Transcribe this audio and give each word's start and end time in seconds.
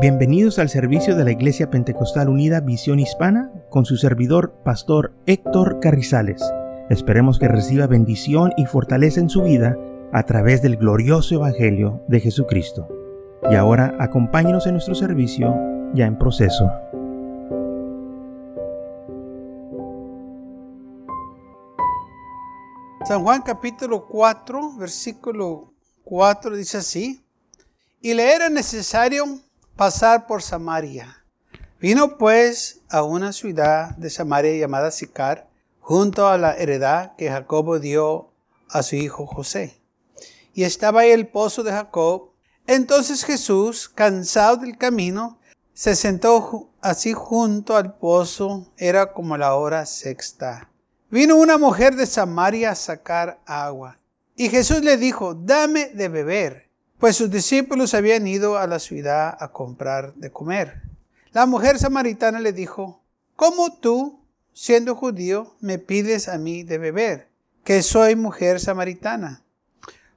Bienvenidos 0.00 0.60
al 0.60 0.68
servicio 0.68 1.16
de 1.16 1.24
la 1.24 1.32
Iglesia 1.32 1.70
Pentecostal 1.70 2.28
Unida 2.28 2.60
Visión 2.60 3.00
Hispana 3.00 3.50
con 3.68 3.84
su 3.84 3.96
servidor, 3.96 4.54
Pastor 4.64 5.12
Héctor 5.26 5.80
Carrizales. 5.80 6.40
Esperemos 6.88 7.40
que 7.40 7.48
reciba 7.48 7.88
bendición 7.88 8.52
y 8.56 8.66
fortaleza 8.66 9.18
en 9.18 9.28
su 9.28 9.42
vida 9.42 9.76
a 10.12 10.22
través 10.22 10.62
del 10.62 10.76
glorioso 10.76 11.34
Evangelio 11.34 12.00
de 12.06 12.20
Jesucristo. 12.20 12.86
Y 13.50 13.56
ahora 13.56 13.96
acompáñenos 13.98 14.68
en 14.68 14.74
nuestro 14.74 14.94
servicio 14.94 15.52
ya 15.94 16.06
en 16.06 16.16
proceso. 16.16 16.70
San 23.04 23.24
Juan 23.24 23.42
capítulo 23.42 24.06
4, 24.06 24.76
versículo 24.78 25.72
4 26.04 26.54
dice 26.54 26.78
así, 26.78 27.20
y 28.00 28.14
le 28.14 28.32
era 28.32 28.48
necesario 28.48 29.24
pasar 29.78 30.26
por 30.26 30.42
Samaria. 30.42 31.24
Vino 31.80 32.18
pues 32.18 32.80
a 32.90 33.04
una 33.04 33.32
ciudad 33.32 33.96
de 33.96 34.10
Samaria 34.10 34.52
llamada 34.56 34.90
Sicar, 34.90 35.48
junto 35.78 36.26
a 36.26 36.36
la 36.36 36.56
heredad 36.56 37.14
que 37.14 37.30
Jacobo 37.30 37.78
dio 37.78 38.32
a 38.68 38.82
su 38.82 38.96
hijo 38.96 39.24
José. 39.24 39.80
Y 40.52 40.64
estaba 40.64 41.02
ahí 41.02 41.12
el 41.12 41.28
pozo 41.28 41.62
de 41.62 41.70
Jacob. 41.70 42.32
Entonces 42.66 43.24
Jesús, 43.24 43.88
cansado 43.88 44.56
del 44.56 44.76
camino, 44.76 45.38
se 45.74 45.94
sentó 45.94 46.72
así 46.80 47.12
junto 47.12 47.76
al 47.76 47.98
pozo. 47.98 48.72
Era 48.78 49.12
como 49.12 49.36
la 49.36 49.54
hora 49.54 49.86
sexta. 49.86 50.72
Vino 51.08 51.36
una 51.36 51.56
mujer 51.56 51.94
de 51.94 52.06
Samaria 52.06 52.72
a 52.72 52.74
sacar 52.74 53.38
agua. 53.46 54.00
Y 54.34 54.48
Jesús 54.48 54.82
le 54.82 54.96
dijo, 54.96 55.34
dame 55.34 55.90
de 55.90 56.08
beber 56.08 56.67
pues 56.98 57.16
sus 57.16 57.30
discípulos 57.30 57.94
habían 57.94 58.26
ido 58.26 58.58
a 58.58 58.66
la 58.66 58.78
ciudad 58.78 59.36
a 59.38 59.52
comprar 59.52 60.14
de 60.14 60.30
comer. 60.30 60.82
La 61.32 61.46
mujer 61.46 61.78
samaritana 61.78 62.40
le 62.40 62.52
dijo, 62.52 63.02
¿cómo 63.36 63.78
tú, 63.78 64.20
siendo 64.52 64.96
judío, 64.96 65.54
me 65.60 65.78
pides 65.78 66.28
a 66.28 66.38
mí 66.38 66.64
de 66.64 66.78
beber, 66.78 67.28
que 67.64 67.82
soy 67.82 68.16
mujer 68.16 68.58
samaritana? 68.58 69.42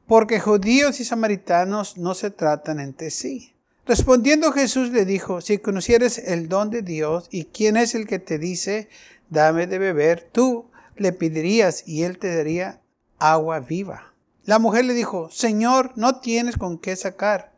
Porque 0.08 0.40
judíos 0.40 1.00
y 1.00 1.06
samaritanos 1.06 1.98
no 1.98 2.16
se 2.16 2.32
tratan 2.32 2.80
entre 2.80 3.12
sí. 3.12 3.54
Respondiendo 3.86 4.52
Jesús 4.52 4.90
le 4.90 5.06
dijo, 5.06 5.42
si 5.42 5.58
conocieres 5.60 6.18
el 6.18 6.50
don 6.50 6.70
de 6.70 6.82
Dios 6.82 7.28
y 7.32 7.46
quién 7.46 7.78
es 7.78 7.94
el 7.94 8.08
que 8.08 8.20
te 8.20 8.40
dice, 8.40 8.90
dame 9.30 9.68
de 9.68 9.80
beber, 9.80 10.30
tú 10.32 10.70
le 10.96 11.14
pedirías 11.14 11.88
y 11.88 12.04
él 12.04 12.18
te 12.18 12.36
daría 12.36 12.82
agua 13.20 13.60
viva. 13.60 14.11
La 14.46 14.58
mujer 14.58 14.86
le 14.86 14.94
dijo, 14.94 15.30
Señor, 15.30 15.92
no 15.96 16.20
tienes 16.20 16.58
con 16.58 16.80
qué 16.80 16.96
sacar, 16.96 17.52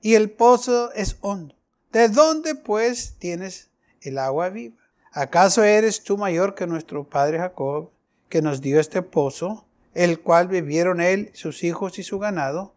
y 0.00 0.14
el 0.14 0.30
pozo 0.30 0.92
es 0.92 1.18
hondo. 1.20 1.54
¿De 1.92 2.08
dónde 2.08 2.54
pues 2.54 3.16
tienes 3.18 3.70
el 4.00 4.18
agua 4.18 4.48
viva? 4.48 4.76
¿Acaso 5.12 5.62
eres 5.62 6.02
tú 6.02 6.16
mayor 6.16 6.54
que 6.54 6.66
nuestro 6.66 7.04
padre 7.04 7.38
Jacob, 7.38 7.90
que 8.28 8.42
nos 8.42 8.60
dio 8.60 8.80
este 8.80 9.00
pozo, 9.02 9.64
el 9.92 10.20
cual 10.20 10.48
bebieron 10.48 11.00
él, 11.00 11.30
sus 11.34 11.62
hijos 11.62 11.98
y 11.98 12.02
su 12.02 12.18
ganado? 12.18 12.74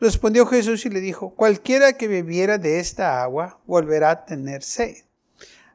Respondió 0.00 0.46
Jesús 0.46 0.86
y 0.86 0.90
le 0.90 1.00
dijo, 1.00 1.30
cualquiera 1.30 1.92
que 1.92 2.08
bebiera 2.08 2.56
de 2.56 2.80
esta 2.80 3.22
agua 3.22 3.60
volverá 3.66 4.10
a 4.10 4.24
tener 4.24 4.62
sed. 4.62 4.96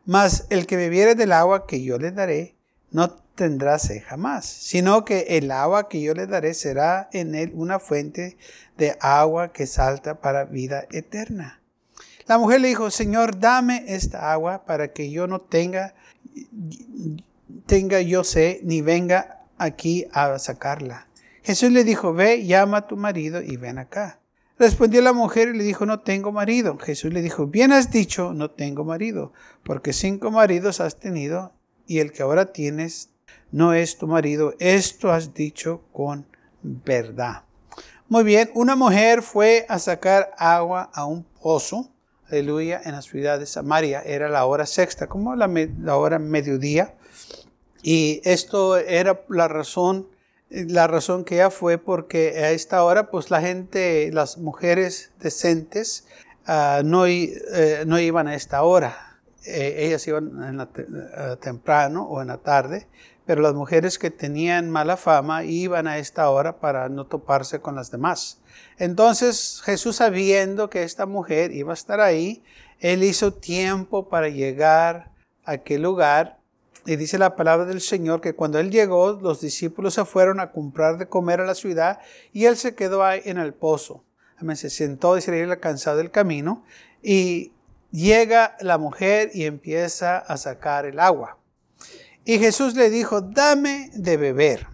Mas 0.05 0.47
el 0.49 0.65
que 0.65 0.75
bebiera 0.75 1.13
del 1.13 1.31
agua 1.31 1.67
que 1.67 1.83
yo 1.83 1.97
le 1.97 2.11
daré, 2.11 2.55
no 2.91 3.15
tendrá 3.35 3.77
sed 3.77 4.01
jamás, 4.05 4.45
sino 4.45 5.05
que 5.05 5.37
el 5.37 5.51
agua 5.51 5.87
que 5.89 6.01
yo 6.01 6.13
le 6.13 6.25
daré 6.25 6.53
será 6.53 7.09
en 7.11 7.35
él 7.35 7.51
una 7.53 7.79
fuente 7.79 8.37
de 8.77 8.97
agua 8.99 9.51
que 9.51 9.67
salta 9.67 10.21
para 10.21 10.45
vida 10.45 10.85
eterna. 10.91 11.61
La 12.27 12.39
mujer 12.39 12.61
le 12.61 12.69
dijo, 12.69 12.89
Señor, 12.89 13.39
dame 13.39 13.83
esta 13.87 14.31
agua 14.31 14.65
para 14.65 14.93
que 14.93 15.11
yo 15.11 15.27
no 15.27 15.41
tenga, 15.41 15.93
tenga 17.67 18.01
yo 18.01 18.23
sed, 18.23 18.61
ni 18.63 18.81
venga 18.81 19.41
aquí 19.57 20.07
a 20.11 20.39
sacarla. 20.39 21.07
Jesús 21.43 21.71
le 21.71 21.83
dijo, 21.83 22.13
ve, 22.13 22.45
llama 22.45 22.77
a 22.77 22.87
tu 22.87 22.97
marido 22.97 23.41
y 23.41 23.57
ven 23.57 23.77
acá. 23.77 24.19
Respondió 24.57 25.01
la 25.01 25.13
mujer 25.13 25.49
y 25.49 25.57
le 25.57 25.63
dijo, 25.63 25.85
no 25.85 25.99
tengo 25.99 26.31
marido. 26.31 26.77
Jesús 26.79 27.13
le 27.13 27.21
dijo, 27.21 27.45
bien 27.45 27.71
has 27.71 27.91
dicho, 27.91 28.33
no 28.33 28.49
tengo 28.49 28.83
marido, 28.83 29.33
porque 29.63 29.93
cinco 29.93 30.31
maridos 30.31 30.79
has 30.79 30.97
tenido 30.97 31.53
y 31.85 31.99
el 31.99 32.11
que 32.11 32.23
ahora 32.23 32.51
tienes 32.53 33.09
no 33.55 33.73
es 33.73 33.97
tu 33.97 34.05
marido. 34.05 34.53
Esto 34.59 35.13
has 35.13 35.33
dicho 35.33 35.81
con 35.93 36.27
verdad. 36.61 37.43
Muy 38.09 38.25
bien, 38.25 38.51
una 38.53 38.75
mujer 38.75 39.21
fue 39.21 39.65
a 39.69 39.79
sacar 39.79 40.33
agua 40.37 40.89
a 40.93 41.05
un 41.05 41.23
pozo, 41.41 41.89
aleluya, 42.29 42.81
en 42.83 42.91
la 42.91 43.01
ciudad 43.01 43.39
de 43.39 43.45
Samaria. 43.45 44.01
Era 44.01 44.27
la 44.27 44.45
hora 44.45 44.65
sexta, 44.65 45.07
como 45.07 45.37
la, 45.37 45.49
la 45.79 45.95
hora 45.95 46.19
mediodía. 46.19 46.95
Y 47.81 48.19
esto 48.25 48.75
era 48.75 49.21
la 49.29 49.47
razón, 49.47 50.09
la 50.49 50.87
razón 50.87 51.23
que 51.23 51.35
ella 51.35 51.49
fue 51.49 51.77
porque 51.77 52.43
a 52.43 52.51
esta 52.51 52.83
hora, 52.83 53.09
pues 53.09 53.31
la 53.31 53.39
gente, 53.39 54.11
las 54.11 54.37
mujeres 54.37 55.13
decentes, 55.21 56.05
uh, 56.45 56.83
no, 56.83 57.07
eh, 57.07 57.83
no 57.87 57.99
iban 57.99 58.27
a 58.27 58.35
esta 58.35 58.63
hora. 58.63 59.21
Eh, 59.45 59.85
ellas 59.85 60.05
iban 60.09 60.43
en 60.43 60.57
la, 60.57 60.63
uh, 60.65 61.37
temprano 61.37 62.03
o 62.03 62.21
en 62.21 62.27
la 62.27 62.37
tarde, 62.39 62.87
pero 63.25 63.41
las 63.41 63.53
mujeres 63.53 63.97
que 63.97 64.11
tenían 64.11 64.69
mala 64.69 64.97
fama 64.97 65.43
iban 65.43 65.87
a 65.87 65.97
esta 65.97 66.29
hora 66.29 66.59
para 66.59 66.89
no 66.89 67.05
toparse 67.05 67.59
con 67.59 67.75
las 67.75 67.91
demás. 67.91 68.39
Entonces 68.77 69.61
Jesús 69.63 69.97
sabiendo 69.97 70.69
que 70.69 70.83
esta 70.83 71.05
mujer 71.05 71.51
iba 71.51 71.71
a 71.71 71.73
estar 71.73 71.99
ahí, 71.99 72.43
él 72.79 73.03
hizo 73.03 73.33
tiempo 73.33 74.09
para 74.09 74.29
llegar 74.29 75.11
a 75.43 75.53
aquel 75.53 75.81
lugar. 75.81 76.39
Y 76.85 76.97
dice 76.97 77.17
la 77.17 77.35
palabra 77.35 77.65
del 77.65 77.81
Señor 77.81 78.21
que 78.21 78.35
cuando 78.35 78.59
él 78.59 78.69
llegó, 78.69 79.13
los 79.13 79.41
discípulos 79.41 79.95
se 79.95 80.05
fueron 80.05 80.39
a 80.39 80.51
comprar 80.51 80.99
de 80.99 81.07
comer 81.07 81.41
a 81.41 81.45
la 81.45 81.55
ciudad 81.55 81.99
y 82.31 82.45
él 82.45 82.57
se 82.57 82.75
quedó 82.75 83.03
ahí 83.03 83.21
en 83.25 83.39
el 83.39 83.53
pozo. 83.53 84.03
Se 84.53 84.69
sentó, 84.69 85.15
dice 85.15 85.41
él, 85.41 85.59
cansado 85.59 85.97
del 85.97 86.11
camino 86.11 86.63
y 87.01 87.53
llega 87.91 88.55
la 88.59 88.77
mujer 88.77 89.31
y 89.33 89.45
empieza 89.45 90.17
a 90.17 90.37
sacar 90.37 90.85
el 90.85 90.99
agua. 90.99 91.37
Y 92.25 92.39
Jesús 92.39 92.73
le 92.73 92.89
dijo, 92.89 93.21
dame 93.21 93.91
de 93.93 94.17
beber. 94.17 94.67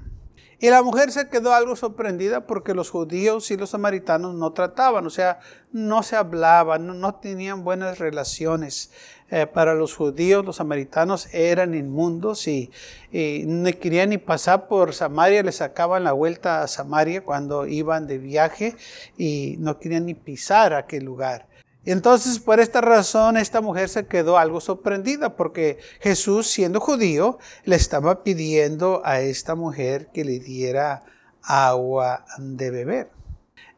Y 0.57 0.69
la 0.69 0.83
mujer 0.83 1.11
se 1.11 1.27
quedó 1.27 1.53
algo 1.53 1.75
sorprendida 1.75 2.47
porque 2.47 2.73
los 2.73 2.89
judíos 2.89 3.51
y 3.51 3.57
los 3.57 3.71
samaritanos 3.71 4.35
no 4.35 4.53
trataban, 4.53 5.05
o 5.05 5.09
sea, 5.09 5.39
no 5.71 6.01
se 6.01 6.15
hablaban, 6.15 6.99
no, 6.99 7.15
tenían 7.15 7.63
buenas 7.63 7.99
relaciones. 7.99 8.91
Eh, 9.31 9.47
para 9.47 9.73
los 9.73 9.95
judíos, 9.95 10.45
los 10.45 10.57
samaritanos 10.57 11.33
eran 11.33 11.73
inmundos 11.73 12.47
y, 12.47 12.69
y, 13.11 13.43
no 13.47 13.71
querían 13.79 14.09
ni 14.09 14.17
pasar 14.17 14.67
por 14.67 14.93
Samaria, 14.93 15.41
le 15.41 15.51
sacaban 15.51 16.03
la 16.03 16.11
vuelta 16.11 16.61
a 16.61 16.67
Samaria 16.67 17.23
cuando 17.23 17.65
iban 17.65 18.07
de 18.07 18.17
viaje 18.17 18.75
y 19.17 19.55
no 19.59 19.79
querían 19.79 20.05
ni 20.05 20.13
pisar 20.13 20.73
aquel 20.73 21.05
lugar. 21.05 21.47
Y 21.83 21.91
entonces 21.91 22.39
por 22.39 22.59
esta 22.59 22.79
razón 22.81 23.37
esta 23.37 23.59
mujer 23.59 23.89
se 23.89 24.05
quedó 24.05 24.37
algo 24.37 24.61
sorprendida 24.61 25.35
porque 25.35 25.79
Jesús 25.99 26.47
siendo 26.47 26.79
judío 26.79 27.39
le 27.63 27.75
estaba 27.75 28.23
pidiendo 28.23 29.01
a 29.03 29.21
esta 29.21 29.55
mujer 29.55 30.09
que 30.13 30.23
le 30.23 30.39
diera 30.39 31.03
agua 31.41 32.25
de 32.37 32.69
beber. 32.69 33.11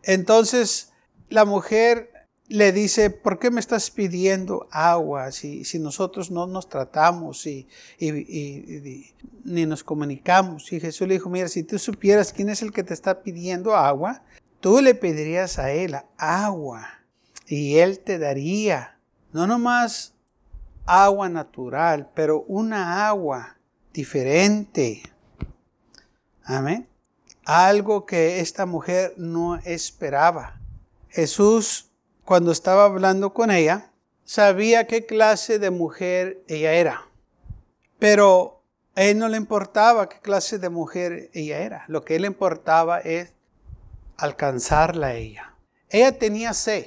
Entonces 0.04 0.92
la 1.30 1.46
mujer 1.46 2.12
le 2.50 2.74
dice, 2.74 3.10
¿por 3.10 3.40
qué 3.40 3.50
me 3.50 3.62
estás 3.62 3.90
pidiendo 3.90 4.68
agua 4.70 5.32
si, 5.32 5.64
si 5.64 5.80
nosotros 5.80 6.30
no 6.30 6.46
nos 6.46 6.68
tratamos 6.68 7.48
y, 7.48 7.68
ni 9.46 9.66
nos 9.66 9.84
comunicamos? 9.84 10.72
Y 10.74 10.82
Jesús 10.82 11.08
le 11.08 11.16
dijo, 11.16 11.30
mira, 11.30 11.48
si 11.48 11.64
tú 11.64 11.80
supieras 11.80 12.34
quién 12.34 12.50
es 12.50 12.62
el 12.62 12.74
que 12.74 12.84
te 12.84 12.94
está 12.94 13.24
pidiendo 13.24 13.76
agua, 13.76 14.24
tú 14.60 14.82
le 14.82 14.94
pedirías 14.94 15.58
a 15.58 15.72
él 15.72 15.96
agua 16.18 17.03
y 17.48 17.78
Él 17.78 18.00
te 18.00 18.18
daría 18.18 18.94
no 19.34 19.48
nomás 19.48 20.14
agua 20.86 21.28
natural, 21.28 22.10
pero 22.14 22.42
una 22.48 23.08
agua 23.08 23.58
diferente. 23.92 25.02
Amén. 26.44 26.88
Algo 27.46 28.06
que 28.06 28.40
esta 28.40 28.66
mujer 28.66 29.16
no 29.18 29.56
esperaba. 29.56 30.62
Jesús, 31.10 31.90
cuando 32.26 32.52
estaba 32.52 32.86
hablando 32.86 33.34
con 33.34 33.50
ella, 33.50 33.92
sabía 34.24 34.88
qué 34.88 35.06
clase 35.06 35.58
de 35.58 35.72
mujer 35.72 36.44
ella 36.48 36.74
era. 36.74 37.08
Pero 37.98 38.62
a 38.96 39.02
él 39.04 39.18
no 39.18 39.30
le 39.30 39.38
importaba 39.38 40.10
qué 40.10 40.20
clase 40.20 40.60
de 40.60 40.70
mujer 40.70 41.32
ella 41.34 41.60
era. 41.60 41.86
Lo 41.88 42.06
que 42.06 42.16
él 42.16 42.22
le 42.22 42.28
importaba 42.28 43.00
es 43.00 43.34
alcanzarla 44.18 45.08
a 45.08 45.14
ella. 45.16 45.56
Ella 45.90 46.18
tenía 46.18 46.54
sed. 46.54 46.86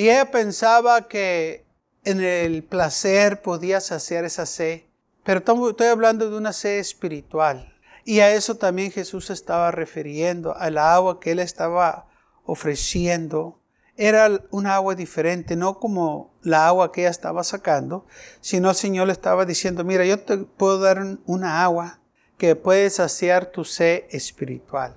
Y 0.00 0.08
ella 0.08 0.30
pensaba 0.30 1.08
que 1.08 1.66
en 2.04 2.22
el 2.22 2.64
placer 2.64 3.42
podía 3.42 3.82
saciar 3.82 4.24
esa 4.24 4.46
sed, 4.46 4.84
pero 5.24 5.40
estoy 5.40 5.88
hablando 5.88 6.30
de 6.30 6.38
una 6.38 6.54
sed 6.54 6.78
espiritual. 6.78 7.70
Y 8.06 8.20
a 8.20 8.32
eso 8.32 8.54
también 8.54 8.92
Jesús 8.92 9.28
estaba 9.28 9.70
refiriendo, 9.72 10.56
al 10.56 10.78
agua 10.78 11.20
que 11.20 11.32
él 11.32 11.38
estaba 11.38 12.08
ofreciendo. 12.46 13.60
era 13.94 14.40
una 14.50 14.76
agua 14.76 14.94
diferente, 14.94 15.54
no 15.54 15.78
como 15.78 16.32
la 16.40 16.66
agua 16.66 16.92
que 16.92 17.02
ella 17.02 17.10
estaba 17.10 17.44
sacando, 17.44 18.06
sino 18.40 18.70
el 18.70 18.76
Señor 18.76 19.08
le 19.08 19.12
estaba 19.12 19.44
diciendo, 19.44 19.84
mira, 19.84 20.06
yo 20.06 20.18
te 20.18 20.38
puedo 20.38 20.78
dar 20.78 21.18
una 21.26 21.62
agua 21.62 22.00
que 22.38 22.56
puede 22.56 22.88
saciar 22.88 23.52
tu 23.52 23.66
sed 23.66 24.04
espiritual, 24.08 24.96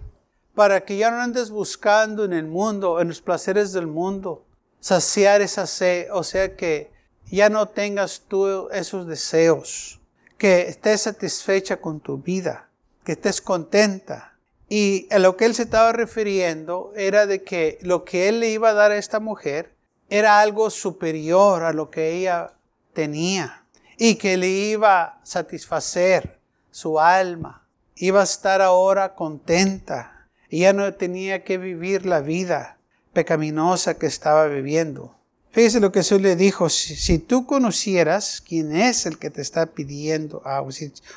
para 0.55 0.85
que 0.85 0.95
ya 0.95 1.11
no 1.11 1.17
andes 1.17 1.49
buscando 1.49 2.23
en 2.23 2.31
el 2.31 2.47
mundo, 2.47 3.01
en 3.01 3.09
los 3.09 3.19
placeres 3.19 3.73
del 3.73 3.87
mundo, 3.87 4.45
saciar 4.83 5.41
esa 5.41 5.65
sed, 5.65 6.09
o 6.11 6.23
sea 6.23 6.57
que 6.57 6.91
ya 7.31 7.47
no 7.47 7.69
tengas 7.69 8.23
tú 8.27 8.67
esos 8.69 9.07
deseos, 9.07 10.01
que 10.37 10.67
estés 10.67 11.03
satisfecha 11.03 11.77
con 11.77 12.01
tu 12.01 12.17
vida, 12.17 12.67
que 13.05 13.13
estés 13.13 13.39
contenta, 13.39 14.35
y 14.67 15.07
a 15.09 15.19
lo 15.19 15.37
que 15.37 15.45
él 15.45 15.55
se 15.55 15.63
estaba 15.63 15.93
refiriendo 15.93 16.91
era 16.97 17.25
de 17.25 17.43
que 17.43 17.79
lo 17.81 18.03
que 18.03 18.27
él 18.27 18.41
le 18.41 18.49
iba 18.49 18.71
a 18.71 18.73
dar 18.73 18.91
a 18.91 18.97
esta 18.97 19.21
mujer 19.21 19.73
era 20.09 20.41
algo 20.41 20.69
superior 20.69 21.63
a 21.63 21.71
lo 21.71 21.89
que 21.89 22.11
ella 22.11 22.51
tenía 22.91 23.63
y 23.97 24.15
que 24.15 24.35
le 24.35 24.49
iba 24.49 25.01
a 25.01 25.19
satisfacer 25.23 26.39
su 26.71 26.99
alma. 26.99 27.65
Iba 27.95 28.21
a 28.21 28.23
estar 28.23 28.61
ahora 28.61 29.15
contenta. 29.15 30.27
Y 30.49 30.61
ya 30.61 30.73
no 30.73 30.91
tenía 30.93 31.43
que 31.43 31.57
vivir 31.57 32.05
la 32.05 32.21
vida 32.21 32.77
pecaminosa 33.13 33.97
que 33.97 34.07
estaba 34.07 34.47
viviendo. 34.47 35.15
Fíjese 35.51 35.79
lo 35.79 35.91
que 35.91 35.99
Jesús 35.99 36.19
le 36.19 36.35
dijo, 36.35 36.67
si, 36.69 37.19
tú 37.19 37.45
conocieras 37.45 38.41
quién 38.41 38.75
es 38.75 39.05
el 39.05 39.19
que 39.19 39.29
te 39.29 39.41
está 39.41 39.67
pidiendo, 39.67 40.41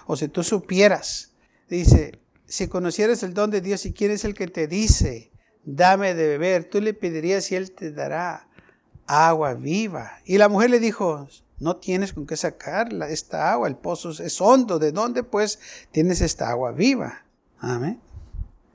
o 0.06 0.16
si 0.16 0.28
tú 0.28 0.43
supieras, 0.43 1.31
dice, 1.70 2.19
si 2.46 2.69
conocieras 2.69 3.22
el 3.22 3.34
don 3.34 3.50
de 3.50 3.60
Dios 3.60 3.87
y 3.87 3.93
quién 3.93 4.10
es 4.10 4.25
el 4.25 4.34
que 4.34 4.46
te 4.46 4.69
dice, 4.69 5.31
dame 5.64 6.14
de 6.14 6.28
beber, 6.28 6.64
tú 6.64 6.81
le 6.81 6.94
pedirías 6.94 7.50
y 7.50 7.56
él 7.56 7.72
te 7.72 7.93
dará 7.93 8.46
agua 9.06 9.54
viva. 9.54 10.20
Y 10.25 10.38
la 10.38 10.48
mujer 10.48 10.70
le 10.70 10.81
dijo, 10.81 11.28
no 11.58 11.76
tienes 11.76 12.12
con 12.12 12.26
qué 12.26 12.37
sacarla, 12.37 13.08
esta 13.08 13.52
agua, 13.52 13.69
el 13.69 13.76
pozo 13.76 14.10
es 14.10 14.40
hondo, 14.40 14.78
¿de 14.78 14.93
dónde 14.93 15.22
pues 15.22 15.58
tienes 15.90 16.20
esta 16.20 16.50
agua 16.50 16.72
viva? 16.72 17.25
Amén. 17.58 18.00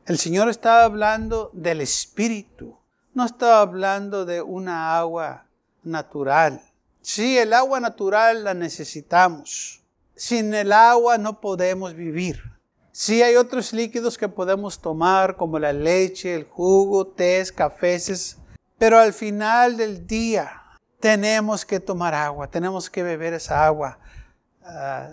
El 0.06 0.18
Señor 0.18 0.50
estaba 0.50 0.84
hablando 0.84 1.52
del 1.54 1.82
Espíritu, 1.82 2.78
no 3.14 3.26
estaba 3.26 3.62
hablando 3.62 4.26
de 4.26 4.42
una 4.42 4.98
agua 4.98 5.46
natural. 5.84 6.62
Sí, 7.02 7.38
el 7.38 7.54
agua 7.54 7.80
natural 7.80 8.44
la 8.44 8.54
necesitamos. 8.54 9.84
Sin 10.16 10.54
el 10.54 10.72
agua 10.72 11.18
no 11.18 11.42
podemos 11.42 11.94
vivir. 11.94 12.42
Sí 12.92 13.24
hay 13.24 13.36
otros 13.36 13.74
líquidos 13.74 14.18
que 14.18 14.28
podemos 14.28 14.80
tomar, 14.80 15.36
como 15.36 15.58
la 15.58 15.74
leche, 15.74 16.36
el 16.36 16.44
jugo, 16.44 17.08
té, 17.08 17.44
cafés, 17.56 18.38
pero 18.78 19.00
al 19.00 19.14
final 19.14 19.78
del 19.78 20.06
día 20.06 20.62
tenemos 21.00 21.66
que 21.66 21.80
tomar 21.80 22.14
agua, 22.14 22.48
tenemos 22.48 22.90
que 22.90 23.02
beber 23.02 23.34
esa 23.34 23.66
agua 23.66 23.98
ah, 24.64 25.10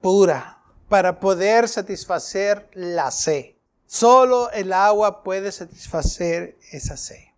pura 0.00 0.58
para 0.88 1.18
poder 1.18 1.68
satisfacer 1.68 2.68
la 2.74 3.10
sed. 3.10 3.54
Solo 3.86 4.50
el 4.50 4.72
agua 4.72 5.22
puede 5.22 5.52
satisfacer 5.52 6.58
esa 6.70 6.96
sed. 6.96 7.31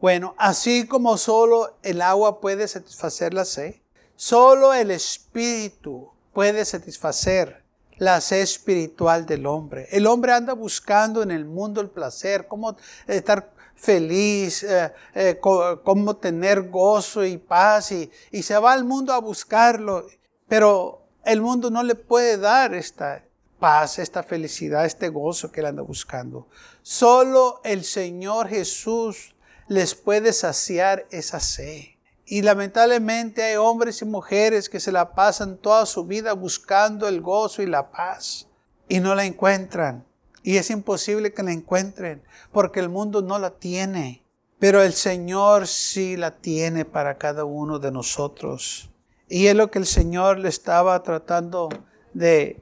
Bueno, 0.00 0.34
así 0.38 0.86
como 0.86 1.18
solo 1.18 1.76
el 1.82 2.00
agua 2.00 2.40
puede 2.40 2.66
satisfacer 2.66 3.34
la 3.34 3.44
sed, 3.44 3.74
solo 4.16 4.72
el 4.72 4.90
Espíritu 4.90 6.10
puede 6.32 6.64
satisfacer 6.64 7.62
la 7.98 8.22
sed 8.22 8.40
espiritual 8.40 9.26
del 9.26 9.44
hombre. 9.44 9.88
El 9.90 10.06
hombre 10.06 10.32
anda 10.32 10.54
buscando 10.54 11.22
en 11.22 11.30
el 11.30 11.44
mundo 11.44 11.82
el 11.82 11.90
placer, 11.90 12.46
cómo 12.48 12.78
estar 13.06 13.52
feliz, 13.74 14.62
eh, 14.62 14.90
eh, 15.14 15.38
cómo 15.38 16.16
tener 16.16 16.70
gozo 16.70 17.22
y 17.22 17.36
paz 17.36 17.92
y, 17.92 18.10
y 18.30 18.42
se 18.42 18.56
va 18.58 18.72
al 18.72 18.84
mundo 18.84 19.12
a 19.12 19.20
buscarlo, 19.20 20.06
pero 20.48 21.02
el 21.26 21.42
mundo 21.42 21.70
no 21.70 21.82
le 21.82 21.94
puede 21.94 22.38
dar 22.38 22.74
esta 22.74 23.22
paz, 23.58 23.98
esta 23.98 24.22
felicidad, 24.22 24.86
este 24.86 25.10
gozo 25.10 25.52
que 25.52 25.60
él 25.60 25.66
anda 25.66 25.82
buscando. 25.82 26.48
Solo 26.80 27.60
el 27.64 27.84
Señor 27.84 28.48
Jesús 28.48 29.34
les 29.70 29.94
puede 29.94 30.32
saciar 30.32 31.06
esa 31.12 31.38
sed. 31.38 31.82
Y 32.26 32.42
lamentablemente 32.42 33.44
hay 33.44 33.54
hombres 33.54 34.02
y 34.02 34.04
mujeres 34.04 34.68
que 34.68 34.80
se 34.80 34.90
la 34.90 35.14
pasan 35.14 35.58
toda 35.58 35.86
su 35.86 36.04
vida 36.04 36.32
buscando 36.32 37.06
el 37.06 37.20
gozo 37.20 37.62
y 37.62 37.66
la 37.66 37.92
paz 37.92 38.48
y 38.88 38.98
no 38.98 39.14
la 39.14 39.26
encuentran. 39.26 40.04
Y 40.42 40.56
es 40.56 40.70
imposible 40.70 41.32
que 41.32 41.44
la 41.44 41.52
encuentren 41.52 42.20
porque 42.50 42.80
el 42.80 42.88
mundo 42.88 43.22
no 43.22 43.38
la 43.38 43.50
tiene. 43.50 44.24
Pero 44.58 44.82
el 44.82 44.92
Señor 44.92 45.68
sí 45.68 46.16
la 46.16 46.32
tiene 46.32 46.84
para 46.84 47.16
cada 47.16 47.44
uno 47.44 47.78
de 47.78 47.92
nosotros. 47.92 48.90
Y 49.28 49.46
es 49.46 49.54
lo 49.54 49.70
que 49.70 49.78
el 49.78 49.86
Señor 49.86 50.40
le 50.40 50.48
estaba 50.48 51.00
tratando 51.04 51.68
de 52.12 52.60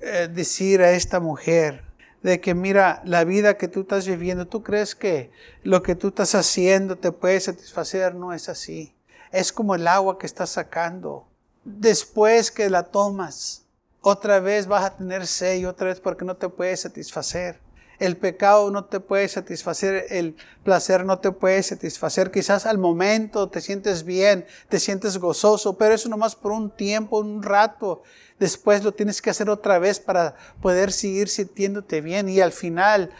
eh, 0.00 0.28
decir 0.28 0.82
a 0.82 0.90
esta 0.90 1.20
mujer 1.20 1.87
de 2.22 2.40
que 2.40 2.54
mira, 2.54 3.00
la 3.04 3.24
vida 3.24 3.56
que 3.56 3.68
tú 3.68 3.80
estás 3.80 4.06
viviendo, 4.06 4.46
tú 4.46 4.62
crees 4.62 4.94
que 4.94 5.30
lo 5.62 5.82
que 5.82 5.94
tú 5.94 6.08
estás 6.08 6.34
haciendo 6.34 6.96
te 6.96 7.12
puede 7.12 7.40
satisfacer, 7.40 8.14
no 8.14 8.32
es 8.32 8.48
así. 8.48 8.94
Es 9.30 9.52
como 9.52 9.74
el 9.74 9.86
agua 9.86 10.18
que 10.18 10.26
estás 10.26 10.50
sacando. 10.50 11.26
Después 11.64 12.50
que 12.50 12.70
la 12.70 12.84
tomas, 12.84 13.66
otra 14.00 14.40
vez 14.40 14.66
vas 14.66 14.84
a 14.84 14.96
tener 14.96 15.26
sed 15.26 15.58
y 15.58 15.66
otra 15.66 15.88
vez 15.88 16.00
porque 16.00 16.24
no 16.24 16.36
te 16.36 16.48
puede 16.48 16.76
satisfacer. 16.76 17.60
El 17.98 18.16
pecado 18.16 18.70
no 18.70 18.84
te 18.84 19.00
puede 19.00 19.26
satisfacer, 19.26 20.06
el 20.10 20.36
placer 20.62 21.04
no 21.04 21.18
te 21.18 21.32
puede 21.32 21.62
satisfacer. 21.64 22.30
Quizás 22.30 22.64
al 22.64 22.78
momento 22.78 23.48
te 23.48 23.60
sientes 23.60 24.04
bien, 24.04 24.46
te 24.68 24.78
sientes 24.78 25.18
gozoso, 25.18 25.76
pero 25.76 25.94
eso 25.94 26.08
nomás 26.08 26.36
por 26.36 26.52
un 26.52 26.70
tiempo, 26.70 27.18
un 27.18 27.42
rato. 27.42 28.02
Después 28.38 28.84
lo 28.84 28.92
tienes 28.92 29.20
que 29.20 29.30
hacer 29.30 29.50
otra 29.50 29.80
vez 29.80 29.98
para 29.98 30.36
poder 30.62 30.92
seguir 30.92 31.28
sintiéndote 31.28 32.00
bien 32.00 32.28
y 32.28 32.40
al 32.40 32.52
final 32.52 33.10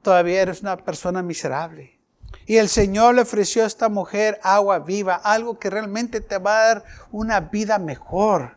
todavía 0.00 0.40
eres 0.40 0.62
una 0.62 0.78
persona 0.78 1.22
miserable. 1.22 1.98
Y 2.46 2.56
el 2.56 2.70
Señor 2.70 3.14
le 3.14 3.22
ofreció 3.22 3.64
a 3.64 3.66
esta 3.66 3.90
mujer 3.90 4.40
agua 4.42 4.78
viva, 4.78 5.14
algo 5.14 5.58
que 5.58 5.70
realmente 5.70 6.20
te 6.20 6.38
va 6.38 6.58
a 6.58 6.66
dar 6.68 6.84
una 7.10 7.40
vida 7.40 7.78
mejor. 7.78 8.56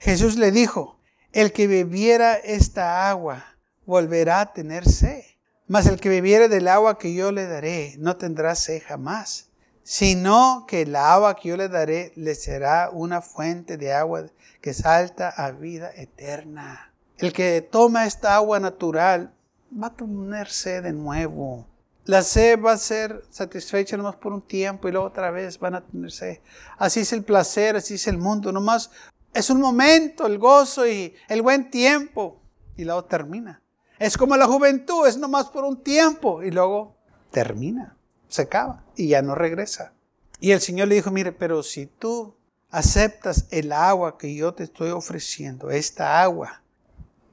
Jesús 0.00 0.36
le 0.36 0.50
dijo, 0.50 0.98
el 1.32 1.52
que 1.52 1.66
bebiera 1.66 2.34
esta 2.34 3.08
agua 3.08 3.49
volverá 3.90 4.40
a 4.40 4.52
tener 4.54 4.88
sed. 4.88 5.22
Mas 5.66 5.86
el 5.86 6.00
que 6.00 6.08
bebiere 6.08 6.48
del 6.48 6.66
agua 6.66 6.98
que 6.98 7.12
yo 7.12 7.30
le 7.30 7.46
daré 7.46 7.94
no 7.98 8.16
tendrá 8.16 8.54
sed 8.54 8.82
jamás, 8.86 9.50
sino 9.82 10.64
que 10.66 10.82
el 10.82 10.96
agua 10.96 11.36
que 11.36 11.50
yo 11.50 11.56
le 11.56 11.68
daré 11.68 12.12
le 12.16 12.34
será 12.34 12.90
una 12.90 13.20
fuente 13.20 13.76
de 13.76 13.92
agua 13.92 14.24
que 14.60 14.72
salta 14.72 15.28
a 15.28 15.50
vida 15.50 15.90
eterna. 15.94 16.92
El 17.18 17.32
que 17.32 17.60
toma 17.60 18.06
esta 18.06 18.34
agua 18.34 18.58
natural 18.58 19.32
va 19.70 19.88
a 19.88 19.94
tener 19.94 20.48
sed 20.48 20.82
de 20.82 20.92
nuevo. 20.92 21.66
La 22.04 22.22
sed 22.22 22.60
va 22.60 22.72
a 22.72 22.78
ser 22.78 23.22
satisfecha 23.30 23.96
nomás 23.96 24.16
por 24.16 24.32
un 24.32 24.42
tiempo 24.42 24.88
y 24.88 24.92
luego 24.92 25.06
otra 25.06 25.30
vez 25.30 25.58
van 25.58 25.74
a 25.74 25.86
tener 25.86 26.10
sed. 26.10 26.38
Así 26.78 27.00
es 27.00 27.12
el 27.12 27.22
placer, 27.22 27.76
así 27.76 27.94
es 27.94 28.06
el 28.08 28.18
mundo. 28.18 28.50
Nomás 28.50 28.90
es 29.32 29.50
un 29.50 29.60
momento, 29.60 30.26
el 30.26 30.38
gozo 30.38 30.86
y 30.86 31.14
el 31.28 31.42
buen 31.42 31.70
tiempo. 31.70 32.40
Y 32.76 32.84
luego 32.84 33.04
termina. 33.04 33.62
Es 34.00 34.16
como 34.16 34.34
la 34.38 34.46
juventud, 34.46 35.06
es 35.06 35.18
nomás 35.18 35.50
por 35.50 35.62
un 35.62 35.82
tiempo 35.82 36.42
y 36.42 36.50
luego 36.50 36.96
termina, 37.30 37.98
se 38.28 38.42
acaba 38.42 38.82
y 38.96 39.08
ya 39.08 39.20
no 39.20 39.34
regresa. 39.34 39.92
Y 40.40 40.52
el 40.52 40.62
Señor 40.62 40.88
le 40.88 40.94
dijo, 40.94 41.10
mire, 41.10 41.32
pero 41.32 41.62
si 41.62 41.84
tú 41.84 42.34
aceptas 42.70 43.46
el 43.50 43.72
agua 43.72 44.16
que 44.16 44.34
yo 44.34 44.54
te 44.54 44.64
estoy 44.64 44.88
ofreciendo, 44.88 45.70
esta 45.70 46.22
agua, 46.22 46.62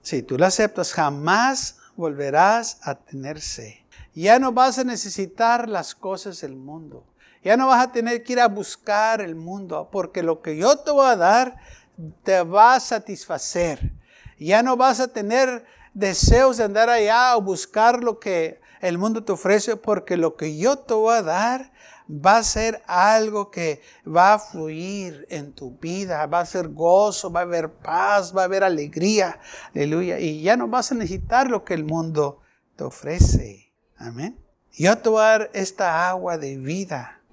si 0.01 0.21
tú 0.21 0.37
la 0.37 0.47
aceptas, 0.47 0.91
jamás 0.91 1.77
volverás 1.95 2.79
a 2.81 2.95
tener 2.95 3.39
sed. 3.39 3.75
Ya 4.13 4.37
no 4.37 4.51
vas 4.51 4.77
a 4.77 4.83
necesitar 4.83 5.69
las 5.69 5.95
cosas 5.95 6.41
del 6.41 6.57
mundo. 6.57 7.05
Ya 7.45 7.55
no 7.55 7.67
vas 7.67 7.87
a 7.87 7.91
tener 7.93 8.23
que 8.23 8.33
ir 8.33 8.41
a 8.41 8.49
buscar 8.49 9.21
el 9.21 9.35
mundo, 9.35 9.87
porque 9.89 10.21
lo 10.21 10.41
que 10.41 10.57
yo 10.57 10.77
te 10.79 10.91
voy 10.91 11.07
a 11.07 11.15
dar 11.15 11.55
te 12.23 12.43
va 12.43 12.75
a 12.75 12.79
satisfacer. 12.81 13.93
Ya 14.37 14.61
no 14.63 14.75
vas 14.75 14.99
a 14.99 15.07
tener 15.07 15.65
deseos 15.97 16.57
de 16.57 16.63
andar 16.63 16.89
allá 16.89 17.35
o 17.35 17.41
buscar 17.41 18.03
lo 18.03 18.19
que 18.19 18.61
el 18.81 18.99
mundo 18.99 19.23
te 19.23 19.31
ofrece, 19.31 19.75
porque 19.75 20.15
lo 20.15 20.35
que 20.35 20.55
yo 20.55 20.77
te 20.77 20.93
voy 20.93 21.15
a 21.15 21.23
dar 21.23 21.71
va 22.07 22.37
a 22.37 22.43
ser 22.43 22.83
algo 22.85 23.49
que 23.49 23.81
va 24.05 24.35
a 24.35 24.39
fluir 24.39 25.25
en 25.29 25.53
tu 25.53 25.71
vida, 25.77 26.25
va 26.27 26.41
a 26.41 26.45
ser 26.45 26.69
gozo, 26.69 27.31
va 27.31 27.39
a 27.39 27.43
haber 27.43 27.73
paz, 27.73 28.35
va 28.35 28.43
a 28.43 28.45
haber 28.45 28.63
alegría, 28.63 29.39
aleluya, 29.73 30.19
y 30.19 30.43
ya 30.43 30.55
no 30.55 30.67
vas 30.67 30.91
a 30.91 30.95
necesitar 30.95 31.49
lo 31.49 31.65
que 31.65 31.73
el 31.73 31.83
mundo 31.83 32.41
te 32.75 32.83
ofrece, 32.83 33.73
amén. 33.97 34.39
Yo 34.71 34.95
te 34.99 35.09
voy 35.09 35.21
a 35.21 35.25
dar 35.25 35.49
esta 35.53 36.07
agua 36.07 36.37
de 36.37 36.57
vida. 36.57 37.23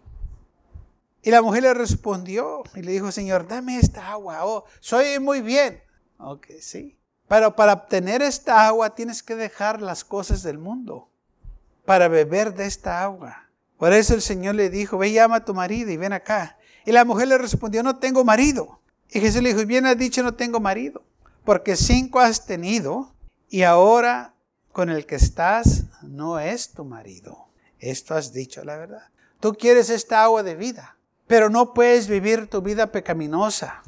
Y 1.20 1.30
la 1.30 1.42
mujer 1.42 1.64
le 1.64 1.74
respondió 1.74 2.62
y 2.74 2.80
le 2.80 2.92
dijo, 2.92 3.12
Señor, 3.12 3.46
dame 3.46 3.78
esta 3.78 4.12
agua, 4.12 4.46
oh, 4.46 4.64
soy 4.80 5.18
muy 5.20 5.42
bien. 5.42 5.82
Ok, 6.18 6.46
sí. 6.60 6.98
Pero 7.34 7.56
para 7.56 7.72
obtener 7.72 8.22
esta 8.22 8.64
agua 8.64 8.94
tienes 8.94 9.20
que 9.20 9.34
dejar 9.34 9.82
las 9.82 10.04
cosas 10.04 10.44
del 10.44 10.56
mundo. 10.56 11.10
para 11.84 12.06
beber 12.06 12.54
de 12.54 12.64
esta 12.64 13.02
agua. 13.02 13.48
Por 13.76 13.92
eso 13.92 14.14
el 14.14 14.22
Señor 14.22 14.54
le 14.54 14.70
dijo, 14.70 14.98
ve 14.98 15.10
llama 15.10 15.38
a 15.38 15.44
tu 15.44 15.52
marido 15.52 15.90
y 15.90 15.96
ven 15.96 16.12
acá. 16.12 16.56
Y 16.86 16.92
la 16.92 17.04
mujer 17.04 17.26
le 17.26 17.36
respondió, 17.36 17.82
no 17.82 17.96
tengo 17.96 18.24
marido. 18.24 18.78
Y 19.10 19.18
Jesús 19.18 19.42
le 19.42 19.52
dijo, 19.52 19.66
bien 19.66 19.84
has 19.84 19.98
dicho, 19.98 20.22
no 20.22 20.34
tengo 20.34 20.60
marido, 20.60 21.02
porque 21.44 21.74
cinco 21.74 22.20
has 22.20 22.46
tenido 22.46 23.12
y 23.48 23.64
ahora 23.64 24.34
con 24.70 24.88
el 24.88 25.04
que 25.04 25.16
estás 25.16 25.86
no 26.02 26.38
es 26.38 26.70
tu 26.70 26.84
marido. 26.84 27.48
Esto 27.80 28.14
has 28.14 28.32
dicho 28.32 28.62
la 28.64 28.76
verdad. 28.76 29.08
Tú 29.40 29.54
quieres 29.54 29.90
esta 29.90 30.22
agua 30.22 30.44
de 30.44 30.54
vida, 30.54 30.96
pero 31.26 31.50
no 31.50 31.74
puedes 31.74 32.06
vivir 32.06 32.46
tu 32.46 32.62
vida 32.62 32.92
pecaminosa 32.92 33.82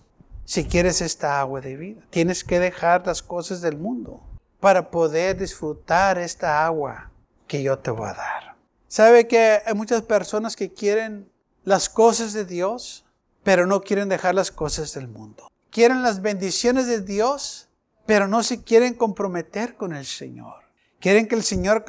si 0.46 0.64
quieres 0.64 1.02
esta 1.02 1.40
agua 1.40 1.60
de 1.60 1.76
vida. 1.76 2.02
Tienes 2.08 2.44
que 2.44 2.58
dejar 2.58 3.06
las 3.06 3.22
cosas 3.22 3.60
del 3.60 3.76
mundo 3.76 4.22
para 4.60 4.90
poder 4.90 5.36
disfrutar 5.36 6.16
esta 6.16 6.64
agua 6.64 7.10
que 7.46 7.62
yo 7.62 7.78
te 7.78 7.90
voy 7.90 8.08
a 8.08 8.14
dar. 8.14 8.56
¿Sabe 8.88 9.26
que 9.26 9.60
hay 9.66 9.74
muchas 9.74 10.02
personas 10.02 10.56
que 10.56 10.72
quieren 10.72 11.30
las 11.64 11.88
cosas 11.88 12.32
de 12.32 12.44
Dios, 12.44 13.04
pero 13.42 13.66
no 13.66 13.82
quieren 13.82 14.08
dejar 14.08 14.34
las 14.34 14.50
cosas 14.50 14.94
del 14.94 15.08
mundo? 15.08 15.50
Quieren 15.70 16.02
las 16.02 16.22
bendiciones 16.22 16.86
de 16.86 17.00
Dios, 17.00 17.68
pero 18.06 18.28
no 18.28 18.42
se 18.42 18.62
quieren 18.62 18.94
comprometer 18.94 19.76
con 19.76 19.94
el 19.94 20.06
Señor. 20.06 20.62
Quieren 21.00 21.26
que 21.26 21.34
el 21.34 21.42
Señor 21.42 21.84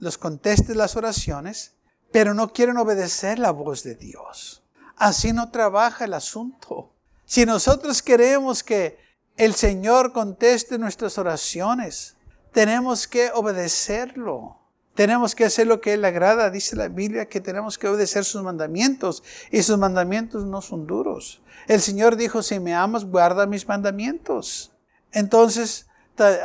les, 0.00 0.18
conteste 0.18 0.74
las 0.74 0.96
oraciones, 0.96 1.76
pero 2.10 2.32
no 2.32 2.52
quieren 2.52 2.78
obedecer 2.78 3.38
la 3.38 3.50
voz 3.50 3.82
de 3.82 3.94
Dios. 3.94 4.64
Así 4.96 5.32
no 5.32 5.50
trabaja 5.50 6.06
el 6.06 6.14
asunto. 6.14 6.94
Si 7.28 7.44
nosotros 7.44 8.00
queremos 8.00 8.62
que 8.62 8.98
el 9.36 9.54
Señor 9.54 10.14
conteste 10.14 10.78
nuestras 10.78 11.18
oraciones, 11.18 12.16
tenemos 12.52 13.06
que 13.06 13.30
obedecerlo. 13.34 14.58
Tenemos 14.94 15.34
que 15.34 15.44
hacer 15.44 15.66
lo 15.66 15.78
que 15.82 15.92
Él 15.92 16.06
agrada. 16.06 16.48
Dice 16.48 16.74
la 16.74 16.88
Biblia 16.88 17.28
que 17.28 17.42
tenemos 17.42 17.76
que 17.76 17.86
obedecer 17.86 18.24
sus 18.24 18.42
mandamientos 18.42 19.22
y 19.50 19.62
sus 19.62 19.76
mandamientos 19.76 20.46
no 20.46 20.62
son 20.62 20.86
duros. 20.86 21.42
El 21.66 21.82
Señor 21.82 22.16
dijo, 22.16 22.42
si 22.42 22.60
me 22.60 22.74
amas, 22.74 23.04
guarda 23.04 23.46
mis 23.46 23.68
mandamientos. 23.68 24.72
Entonces, 25.12 25.86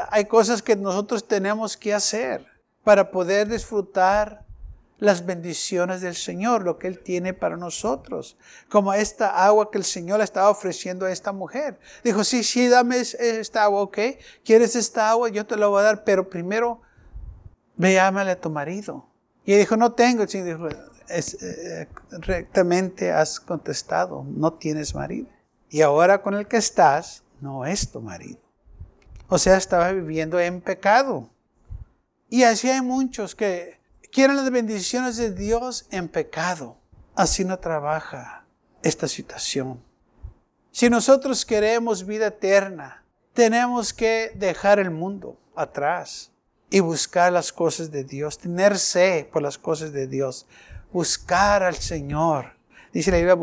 hay 0.10 0.25
cosas 0.25 0.62
que 0.62 0.75
nosotros 0.75 1.25
tenemos 1.25 1.78
que 1.78 1.94
hacer 1.94 2.46
para 2.84 3.10
poder 3.10 3.48
disfrutar 3.48 4.46
las 5.04 5.26
bendiciones 5.26 6.00
del 6.00 6.16
Señor, 6.16 6.64
lo 6.64 6.80
que 6.80 6.88
Él 6.88 7.00
tiene 7.00 7.34
para 7.34 7.58
nosotros. 7.58 8.38
Como 8.70 8.94
esta 8.94 9.46
agua 9.46 9.70
que 9.70 9.78
el 9.78 9.84
Señor 9.84 10.20
le 10.20 10.24
estaba 10.24 10.50
ofreciendo 10.50 11.06
a 11.06 11.12
esta 11.12 11.34
mujer. 11.34 11.78
Dijo, 12.06 12.24
sí, 12.24 12.42
sí, 12.42 12.70
dame 12.70 13.00
esta 13.00 13.64
agua, 13.64 13.82
¿ok? 13.82 13.98
¿Quieres 14.46 14.78
esta 14.78 15.10
agua? 15.10 15.28
Yo 15.28 15.46
te 15.46 15.58
la 15.58 15.68
voy 15.68 15.82
a 15.82 15.84
dar, 15.84 16.06
pero 16.06 16.30
primero 16.30 16.80
ve, 17.76 18.00
ámale 18.00 18.32
a 18.32 18.40
tu 18.40 18.50
marido. 18.50 19.06
Y 19.44 19.52
él 19.52 19.60
dijo, 19.60 19.76
no 19.76 19.92
tengo. 19.92 20.24
Y 20.24 20.42
dijo, 20.42 20.70
es, 21.10 21.34
eh, 21.44 21.90
rectamente 22.12 23.12
has 23.12 23.42
contestado, 23.42 24.24
no 24.26 24.54
tienes 24.54 24.96
marido. 24.96 25.28
Y 25.68 25.82
ahora 25.82 26.22
con 26.22 26.34
el 26.34 26.48
que 26.48 26.56
estás, 26.56 27.26
no 27.42 27.66
es 27.66 27.92
tu 27.92 28.00
marido. 28.00 28.40
O 29.28 29.38
sea, 29.38 29.58
estaba 29.58 29.92
viviendo 29.92 30.40
en 30.40 30.62
pecado. 30.62 31.30
Y 32.30 32.44
así 32.44 32.70
hay 32.70 32.82
muchos 32.82 33.36
que 33.36 33.83
quieren 34.13 34.36
las 34.36 34.50
bendiciones 34.51 35.17
de 35.17 35.32
Dios 35.32 35.88
en 35.89 36.08
pecado. 36.08 36.77
Así 37.15 37.43
no 37.43 37.58
trabaja 37.58 38.46
esta 38.84 39.08
situación. 39.08 39.84
Si 40.72 40.89
nosotros 40.89 41.46
queremos 41.46 42.05
vida 42.05 42.27
eterna, 42.27 43.03
tenemos 43.34 43.91
que 43.91 44.32
dejar 44.36 44.79
el 44.79 44.91
mundo 44.91 45.38
atrás 45.55 46.32
y 46.70 46.79
buscar 46.79 47.34
las 47.34 47.51
cosas 47.51 47.91
de 47.91 48.03
Dios, 48.03 48.38
tener 48.38 48.77
sed 48.77 49.27
por 49.27 49.41
las 49.41 49.58
cosas 49.58 49.91
de 49.91 50.08
Dios, 50.08 50.46
buscar 50.91 51.63
al 51.63 51.75
Señor. 51.75 52.53
Dice 52.91 53.12
la 53.12 53.17
Biblia, 53.17 53.38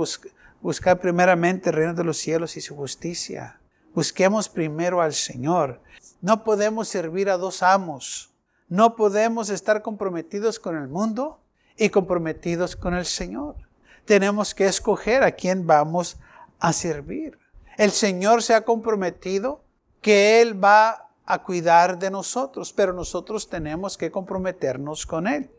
buscar 0.60 1.00
primeramente 1.00 1.70
el 1.70 1.76
reino 1.76 1.94
de 1.94 2.04
los 2.04 2.16
cielos 2.16 2.56
y 2.56 2.60
su 2.60 2.76
justicia. 2.76 3.60
Busquemos 3.92 4.48
primero 4.48 5.00
al 5.00 5.14
Señor. 5.14 5.80
No 6.20 6.44
podemos 6.44 6.88
servir 6.88 7.28
a 7.28 7.36
dos 7.36 7.62
amos. 7.62 8.29
No 8.70 8.94
podemos 8.94 9.50
estar 9.50 9.82
comprometidos 9.82 10.60
con 10.60 10.76
el 10.76 10.86
mundo 10.86 11.40
y 11.76 11.88
comprometidos 11.88 12.76
con 12.76 12.94
el 12.94 13.04
Señor. 13.04 13.56
Tenemos 14.04 14.54
que 14.54 14.66
escoger 14.66 15.24
a 15.24 15.32
quién 15.32 15.66
vamos 15.66 16.18
a 16.60 16.72
servir. 16.72 17.36
El 17.76 17.90
Señor 17.90 18.44
se 18.44 18.54
ha 18.54 18.64
comprometido 18.64 19.64
que 20.00 20.40
Él 20.40 20.62
va 20.62 21.10
a 21.26 21.42
cuidar 21.42 21.98
de 21.98 22.12
nosotros, 22.12 22.72
pero 22.72 22.92
nosotros 22.92 23.48
tenemos 23.48 23.98
que 23.98 24.12
comprometernos 24.12 25.04
con 25.04 25.26
Él. 25.26 25.50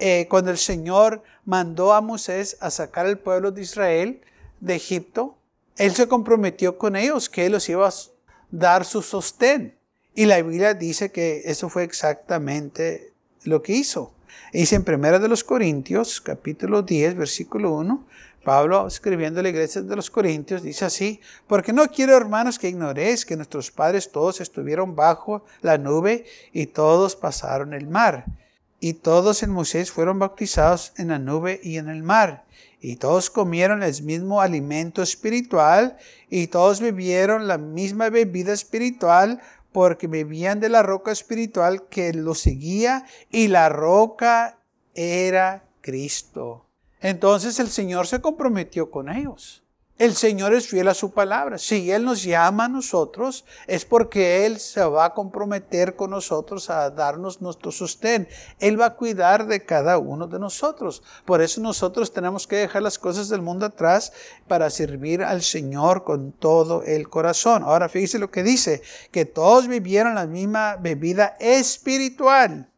Eh, 0.00 0.26
cuando 0.28 0.50
el 0.50 0.58
Señor 0.58 1.22
mandó 1.44 1.92
a 1.92 2.00
Moisés 2.00 2.56
a 2.60 2.70
sacar 2.70 3.06
al 3.06 3.18
pueblo 3.20 3.52
de 3.52 3.62
Israel 3.62 4.22
de 4.58 4.74
Egipto, 4.74 5.38
Él 5.76 5.94
se 5.94 6.08
comprometió 6.08 6.78
con 6.78 6.96
ellos 6.96 7.28
que 7.28 7.46
Él 7.46 7.52
los 7.52 7.68
iba 7.68 7.86
a 7.86 7.92
dar 8.50 8.84
su 8.84 9.02
sostén. 9.02 9.78
Y 10.16 10.26
la 10.26 10.40
Biblia 10.40 10.74
dice 10.74 11.10
que 11.10 11.42
eso 11.44 11.68
fue 11.68 11.82
exactamente 11.82 13.12
lo 13.42 13.62
que 13.62 13.72
hizo. 13.72 14.12
Dice 14.52 14.76
en 14.76 14.84
1 14.86 15.18
de 15.18 15.26
los 15.26 15.42
Corintios, 15.42 16.20
capítulo 16.20 16.82
10, 16.82 17.16
versículo 17.16 17.72
1, 17.72 18.06
Pablo, 18.44 18.86
escribiendo 18.86 19.40
a 19.40 19.42
la 19.42 19.48
iglesia 19.48 19.82
de 19.82 19.96
los 19.96 20.10
Corintios, 20.10 20.62
dice 20.62 20.84
así, 20.84 21.20
porque 21.48 21.72
no 21.72 21.88
quiero, 21.88 22.16
hermanos, 22.16 22.60
que 22.60 22.68
ignoréis 22.68 23.26
que 23.26 23.34
nuestros 23.34 23.72
padres 23.72 24.12
todos 24.12 24.40
estuvieron 24.40 24.94
bajo 24.94 25.44
la 25.62 25.78
nube 25.78 26.26
y 26.52 26.66
todos 26.66 27.16
pasaron 27.16 27.74
el 27.74 27.88
mar. 27.88 28.26
Y 28.78 28.92
todos 28.92 29.42
en 29.42 29.50
Moisés 29.50 29.90
fueron 29.90 30.20
bautizados 30.20 30.92
en 30.96 31.08
la 31.08 31.18
nube 31.18 31.58
y 31.64 31.78
en 31.78 31.88
el 31.88 32.04
mar. 32.04 32.44
Y 32.80 32.96
todos 32.96 33.30
comieron 33.30 33.82
el 33.82 34.02
mismo 34.02 34.42
alimento 34.42 35.02
espiritual 35.02 35.96
y 36.28 36.48
todos 36.48 36.80
bebieron 36.80 37.48
la 37.48 37.58
misma 37.58 38.10
bebida 38.10 38.52
espiritual 38.52 39.40
porque 39.74 40.06
bebían 40.06 40.60
de 40.60 40.68
la 40.68 40.84
roca 40.84 41.10
espiritual 41.10 41.88
que 41.88 42.14
los 42.14 42.38
seguía 42.38 43.06
y 43.28 43.48
la 43.48 43.68
roca 43.68 44.60
era 44.94 45.68
Cristo. 45.80 46.70
Entonces 47.00 47.58
el 47.58 47.66
Señor 47.66 48.06
se 48.06 48.20
comprometió 48.20 48.92
con 48.92 49.08
ellos. 49.08 49.63
El 49.96 50.16
Señor 50.16 50.52
es 50.54 50.66
fiel 50.66 50.88
a 50.88 50.94
su 50.94 51.12
palabra. 51.12 51.56
Si 51.56 51.92
Él 51.92 52.04
nos 52.04 52.24
llama 52.24 52.64
a 52.64 52.68
nosotros, 52.68 53.44
es 53.68 53.84
porque 53.84 54.44
Él 54.44 54.58
se 54.58 54.82
va 54.84 55.04
a 55.04 55.14
comprometer 55.14 55.94
con 55.94 56.10
nosotros 56.10 56.68
a 56.68 56.90
darnos 56.90 57.40
nuestro 57.40 57.70
sostén. 57.70 58.26
Él 58.58 58.80
va 58.80 58.86
a 58.86 58.94
cuidar 58.96 59.46
de 59.46 59.64
cada 59.64 59.98
uno 59.98 60.26
de 60.26 60.40
nosotros. 60.40 61.04
Por 61.24 61.40
eso 61.40 61.60
nosotros 61.60 62.12
tenemos 62.12 62.48
que 62.48 62.56
dejar 62.56 62.82
las 62.82 62.98
cosas 62.98 63.28
del 63.28 63.40
mundo 63.40 63.66
atrás 63.66 64.12
para 64.48 64.68
servir 64.68 65.22
al 65.22 65.42
Señor 65.42 66.02
con 66.02 66.32
todo 66.32 66.82
el 66.82 67.08
corazón. 67.08 67.62
Ahora 67.62 67.88
fíjese 67.88 68.18
lo 68.18 68.32
que 68.32 68.42
dice, 68.42 68.82
que 69.12 69.26
todos 69.26 69.68
vivieron 69.68 70.16
la 70.16 70.26
misma 70.26 70.74
bebida 70.74 71.36
espiritual. 71.38 72.68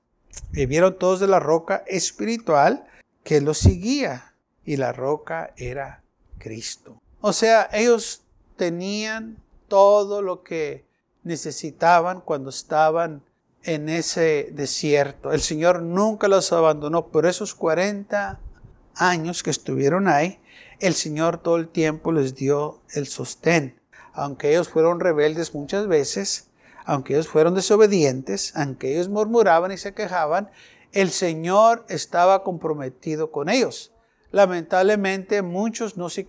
Vivieron 0.50 0.98
todos 0.98 1.20
de 1.20 1.28
la 1.28 1.40
roca 1.40 1.82
espiritual 1.86 2.86
que 3.24 3.40
lo 3.40 3.54
seguía 3.54 4.34
y 4.66 4.76
la 4.76 4.92
roca 4.92 5.54
era 5.56 6.02
Cristo. 6.36 7.00
O 7.28 7.32
sea, 7.32 7.68
ellos 7.72 8.22
tenían 8.54 9.42
todo 9.66 10.22
lo 10.22 10.44
que 10.44 10.84
necesitaban 11.24 12.20
cuando 12.20 12.50
estaban 12.50 13.20
en 13.64 13.88
ese 13.88 14.50
desierto. 14.52 15.32
El 15.32 15.40
Señor 15.40 15.82
nunca 15.82 16.28
los 16.28 16.52
abandonó. 16.52 17.08
Por 17.08 17.26
esos 17.26 17.52
40 17.56 18.38
años 18.94 19.42
que 19.42 19.50
estuvieron 19.50 20.06
ahí, 20.06 20.38
el 20.78 20.94
Señor 20.94 21.38
todo 21.38 21.56
el 21.56 21.66
tiempo 21.66 22.12
les 22.12 22.36
dio 22.36 22.80
el 22.94 23.08
sostén. 23.08 23.76
Aunque 24.12 24.50
ellos 24.50 24.68
fueron 24.68 25.00
rebeldes 25.00 25.52
muchas 25.52 25.88
veces, 25.88 26.46
aunque 26.84 27.14
ellos 27.14 27.26
fueron 27.26 27.56
desobedientes, 27.56 28.52
aunque 28.54 28.94
ellos 28.94 29.08
murmuraban 29.08 29.72
y 29.72 29.78
se 29.78 29.94
quejaban, 29.94 30.48
el 30.92 31.10
Señor 31.10 31.86
estaba 31.88 32.44
comprometido 32.44 33.32
con 33.32 33.48
ellos. 33.48 33.90
Lamentablemente 34.30 35.42
muchos 35.42 35.96
no 35.96 36.08
se, 36.08 36.28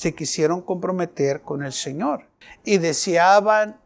se 0.00 0.14
quisieron 0.14 0.62
comprometer 0.62 1.42
con 1.42 1.62
el 1.62 1.74
Señor 1.74 2.24
y 2.64 2.78
deseaban 2.78 3.78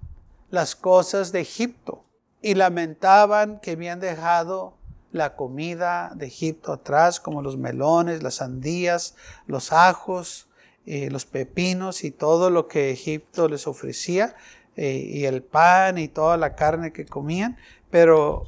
las 0.49 0.77
cosas 0.77 1.33
de 1.33 1.41
Egipto 1.41 2.05
y 2.41 2.55
lamentaban 2.55 3.59
que 3.59 3.73
habían 3.73 3.99
dejado 3.99 4.75
la 5.11 5.35
comida 5.35 6.13
de 6.15 6.27
Egipto 6.27 6.73
atrás, 6.73 7.19
como 7.19 7.43
los 7.43 7.57
melones, 7.57 8.23
las 8.23 8.37
sandías, 8.37 9.17
los 9.49 9.73
ajos, 9.73 10.47
eh, 10.87 11.11
los 11.11 11.27
pepinos 11.27 12.05
y 12.05 12.13
todo 12.13 12.49
lo 12.49 12.69
que 12.69 12.93
Egipto 12.93 13.49
les 13.49 13.67
ofrecía, 13.67 14.37
eh, 14.77 14.95
y 15.05 15.25
el 15.25 15.43
pan 15.43 15.99
y 15.99 16.07
toda 16.07 16.37
la 16.37 16.55
carne 16.55 16.93
que 16.93 17.07
comían, 17.07 17.57
pero 17.91 18.45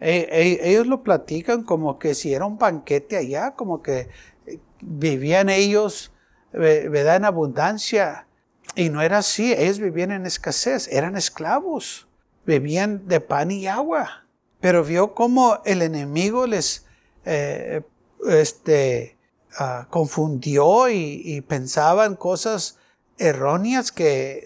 e, 0.00 0.26
e, 0.30 0.70
ellos 0.70 0.86
lo 0.86 1.02
platican 1.02 1.64
como 1.64 1.98
que 1.98 2.14
si 2.14 2.32
era 2.32 2.46
un 2.46 2.56
banquete 2.56 3.18
allá, 3.18 3.50
como 3.50 3.82
que 3.82 4.08
eh, 4.46 4.58
vivían 4.80 5.50
ellos, 5.50 6.10
¿verdad? 6.54 7.16
En 7.16 7.24
abundancia. 7.24 8.26
Y 8.74 8.88
no 8.88 9.02
era 9.02 9.18
así, 9.18 9.52
ellos 9.52 9.78
vivían 9.78 10.10
en 10.10 10.26
escasez, 10.26 10.88
eran 10.90 11.16
esclavos, 11.16 12.08
bebían 12.46 13.06
de 13.06 13.20
pan 13.20 13.50
y 13.50 13.66
agua. 13.66 14.24
pero 14.60 14.82
vio 14.82 15.14
cómo 15.14 15.60
el 15.66 15.82
enemigo 15.82 16.46
les 16.46 16.86
eh, 17.26 17.82
este, 18.26 19.18
ah, 19.58 19.86
confundió 19.90 20.88
y, 20.88 21.20
y, 21.22 21.40
pensaban 21.42 22.16
cosas 22.16 22.78
erróneas 23.18 23.92
que 23.92 24.44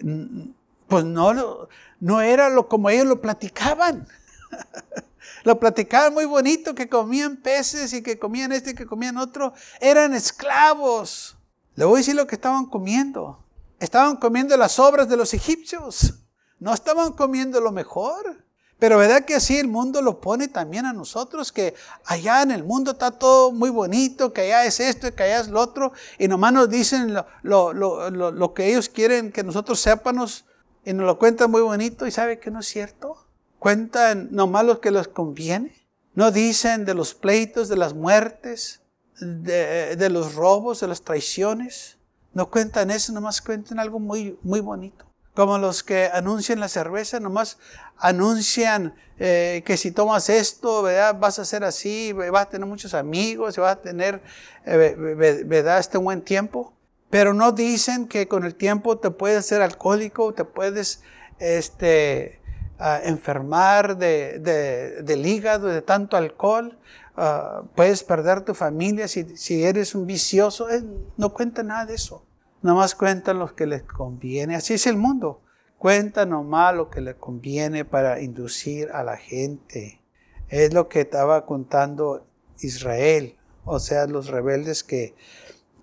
pues 0.87 1.05
no, 1.05 1.67
no 1.99 2.21
era 2.21 2.49
lo 2.49 2.67
como 2.67 2.89
ellos 2.89 3.05
lo 3.05 3.21
platicaban. 3.21 4.07
lo 5.43 5.59
platicaban 5.59 6.13
muy 6.13 6.25
bonito, 6.25 6.75
que 6.75 6.89
comían 6.89 7.37
peces 7.37 7.93
y 7.93 8.01
que 8.01 8.19
comían 8.19 8.51
este 8.51 8.71
y 8.71 8.75
que 8.75 8.85
comían 8.85 9.17
otro. 9.17 9.53
Eran 9.79 10.13
esclavos. 10.13 11.37
Le 11.79 11.85
voy 11.85 11.95
a 11.95 11.97
decir 11.99 12.15
lo 12.15 12.27
que 12.27 12.35
estaban 12.35 12.65
comiendo. 12.65 13.39
Estaban 13.79 14.17
comiendo 14.17 14.57
las 14.57 14.79
obras 14.79 15.07
de 15.07 15.15
los 15.15 15.33
egipcios. 15.33 16.13
No 16.59 16.73
estaban 16.73 17.13
comiendo 17.13 17.61
lo 17.61 17.71
mejor. 17.71 18.43
Pero 18.79 18.97
verdad 18.97 19.23
que 19.23 19.35
así 19.35 19.55
el 19.57 19.69
mundo 19.69 20.01
lo 20.01 20.19
pone 20.19 20.49
también 20.49 20.85
a 20.85 20.91
nosotros, 20.91 21.53
que 21.53 21.75
allá 22.03 22.41
en 22.41 22.51
el 22.51 22.65
mundo 22.65 22.91
está 22.91 23.11
todo 23.11 23.53
muy 23.53 23.69
bonito, 23.69 24.33
que 24.33 24.41
allá 24.41 24.65
es 24.65 24.81
esto 24.81 25.15
que 25.15 25.23
allá 25.23 25.39
es 25.39 25.47
lo 25.47 25.61
otro, 25.61 25.93
y 26.17 26.27
nomás 26.27 26.51
nos 26.51 26.69
dicen 26.69 27.13
lo, 27.43 27.71
lo, 27.73 28.53
que 28.53 28.69
ellos 28.69 28.89
quieren 28.89 29.31
que 29.31 29.43
nosotros 29.43 29.79
sepamos 29.79 30.43
y 30.83 30.91
nos 30.91 31.05
lo 31.05 31.17
cuentan 31.17 31.49
muy 31.49 31.61
bonito 31.61 32.07
y 32.07 32.11
sabe 32.11 32.39
que 32.39 32.51
no 32.51 32.59
es 32.59 32.67
cierto. 32.67 33.25
Cuentan 33.57 34.27
nomás 34.31 34.65
lo 34.65 34.81
que 34.81 34.91
les 34.91 35.07
conviene. 35.07 35.73
No 36.13 36.31
dicen 36.31 36.83
de 36.83 36.93
los 36.93 37.13
pleitos, 37.13 37.69
de 37.69 37.77
las 37.77 37.93
muertes, 37.93 38.81
de, 39.19 39.95
de 39.95 40.09
los 40.09 40.35
robos, 40.35 40.79
de 40.79 40.87
las 40.87 41.01
traiciones. 41.01 41.97
No 42.33 42.49
cuentan 42.49 42.91
eso, 42.91 43.11
nomás 43.11 43.41
cuentan 43.41 43.79
algo 43.79 43.99
muy, 43.99 44.37
muy 44.43 44.59
bonito 44.59 45.09
como 45.39 45.57
los 45.57 45.83
que 45.83 46.09
anuncian 46.11 46.59
la 46.59 46.67
cerveza, 46.67 47.21
nomás 47.21 47.59
anuncian 47.97 48.93
eh, 49.19 49.63
que 49.65 49.77
si 49.77 49.91
tomas 49.91 50.29
esto, 50.29 50.81
¿verdad? 50.81 51.17
vas 51.17 51.39
a 51.39 51.45
ser 51.45 51.63
así, 51.63 52.11
vas 52.11 52.41
a 52.41 52.49
tener 52.49 52.67
muchos 52.67 52.93
amigos, 52.93 53.55
vas 53.55 53.71
a 53.77 53.81
tener, 53.81 54.21
eh, 54.65 55.43
¿verdad? 55.45 55.79
este 55.79 55.97
buen 55.97 56.23
tiempo. 56.23 56.73
Pero 57.09 57.33
no 57.33 57.53
dicen 57.53 58.09
que 58.09 58.27
con 58.27 58.43
el 58.43 58.55
tiempo 58.55 58.97
te 58.97 59.11
puedes 59.11 59.45
ser 59.45 59.61
alcohólico, 59.61 60.33
te 60.33 60.43
puedes 60.43 61.03
este, 61.39 62.41
uh, 62.77 63.07
enfermar 63.07 63.97
de, 63.97 64.39
de, 64.39 65.03
del 65.03 65.25
hígado, 65.25 65.67
de 65.67 65.81
tanto 65.81 66.17
alcohol, 66.17 66.77
uh, 67.17 67.65
puedes 67.75 68.03
perder 68.03 68.41
tu 68.41 68.53
familia 68.53 69.07
si, 69.07 69.63
eres 69.63 69.95
un 69.95 70.05
vicioso. 70.05 70.69
Eh, 70.69 70.83
no 71.17 71.33
cuenta 71.33 71.63
nada 71.63 71.85
de 71.85 71.95
eso. 71.95 72.25
Nomás 72.61 72.95
cuentan 72.95 73.39
lo 73.39 73.55
que 73.55 73.65
les 73.65 73.83
conviene. 73.83 74.55
Así 74.55 74.73
es 74.73 74.87
el 74.87 74.97
mundo. 74.97 75.41
Cuentan 75.77 76.29
nomás 76.29 76.75
lo 76.75 76.89
que 76.89 77.01
les 77.01 77.15
conviene 77.15 77.85
para 77.85 78.19
inducir 78.21 78.89
a 78.91 79.03
la 79.03 79.17
gente. 79.17 80.01
Es 80.49 80.73
lo 80.73 80.89
que 80.89 81.01
estaba 81.01 81.45
contando 81.45 82.27
Israel. 82.59 83.37
O 83.63 83.79
sea, 83.79 84.07
los 84.07 84.27
rebeldes 84.27 84.83
que 84.83 85.15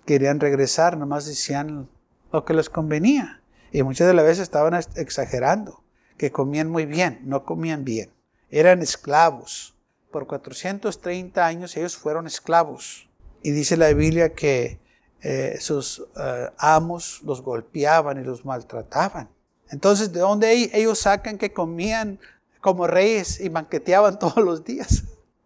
querían 0.05 0.39
regresar, 0.39 0.97
nomás 0.97 1.25
decían 1.25 1.89
lo 2.31 2.45
que 2.45 2.53
les 2.53 2.69
convenía. 2.69 3.41
Y 3.71 3.83
muchas 3.83 4.07
de 4.07 4.13
las 4.13 4.25
veces 4.25 4.43
estaban 4.43 4.73
exagerando, 4.95 5.83
que 6.17 6.31
comían 6.31 6.69
muy 6.69 6.85
bien, 6.85 7.19
no 7.23 7.43
comían 7.43 7.83
bien. 7.83 8.11
Eran 8.49 8.81
esclavos. 8.81 9.76
Por 10.17 10.25
430 10.25 11.45
años 11.45 11.77
ellos 11.77 11.95
fueron 11.95 12.25
esclavos. 12.25 13.07
Y 13.43 13.51
dice 13.51 13.77
la 13.77 13.93
Biblia 13.93 14.33
que 14.33 14.79
eh, 15.21 15.57
sus 15.59 16.07
eh, 16.19 16.49
amos 16.57 17.21
los 17.23 17.43
golpeaban 17.43 18.19
y 18.19 18.23
los 18.23 18.43
maltrataban. 18.43 19.29
Entonces, 19.69 20.11
¿de 20.11 20.21
dónde 20.21 20.71
ellos 20.73 20.97
sacan 20.97 21.37
que 21.37 21.53
comían 21.53 22.17
como 22.61 22.87
reyes 22.87 23.39
y 23.39 23.49
banqueteaban 23.49 24.17
todos 24.19 24.37
los 24.37 24.63
días? 24.63 25.03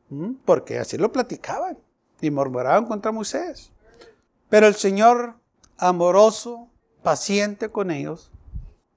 ¿Mm? 0.07 0.35
Porque 0.45 0.79
así 0.79 0.95
lo 0.95 1.11
platicaban 1.11 1.77
y 2.21 2.31
murmuraban 2.31 2.85
contra 2.85 3.11
Moisés. 3.11 3.73
Pero 4.47 4.67
el 4.67 4.75
Señor, 4.75 5.35
amoroso, 5.79 6.69
paciente 7.03 7.67
con 7.67 7.91
ellos, 7.91 8.31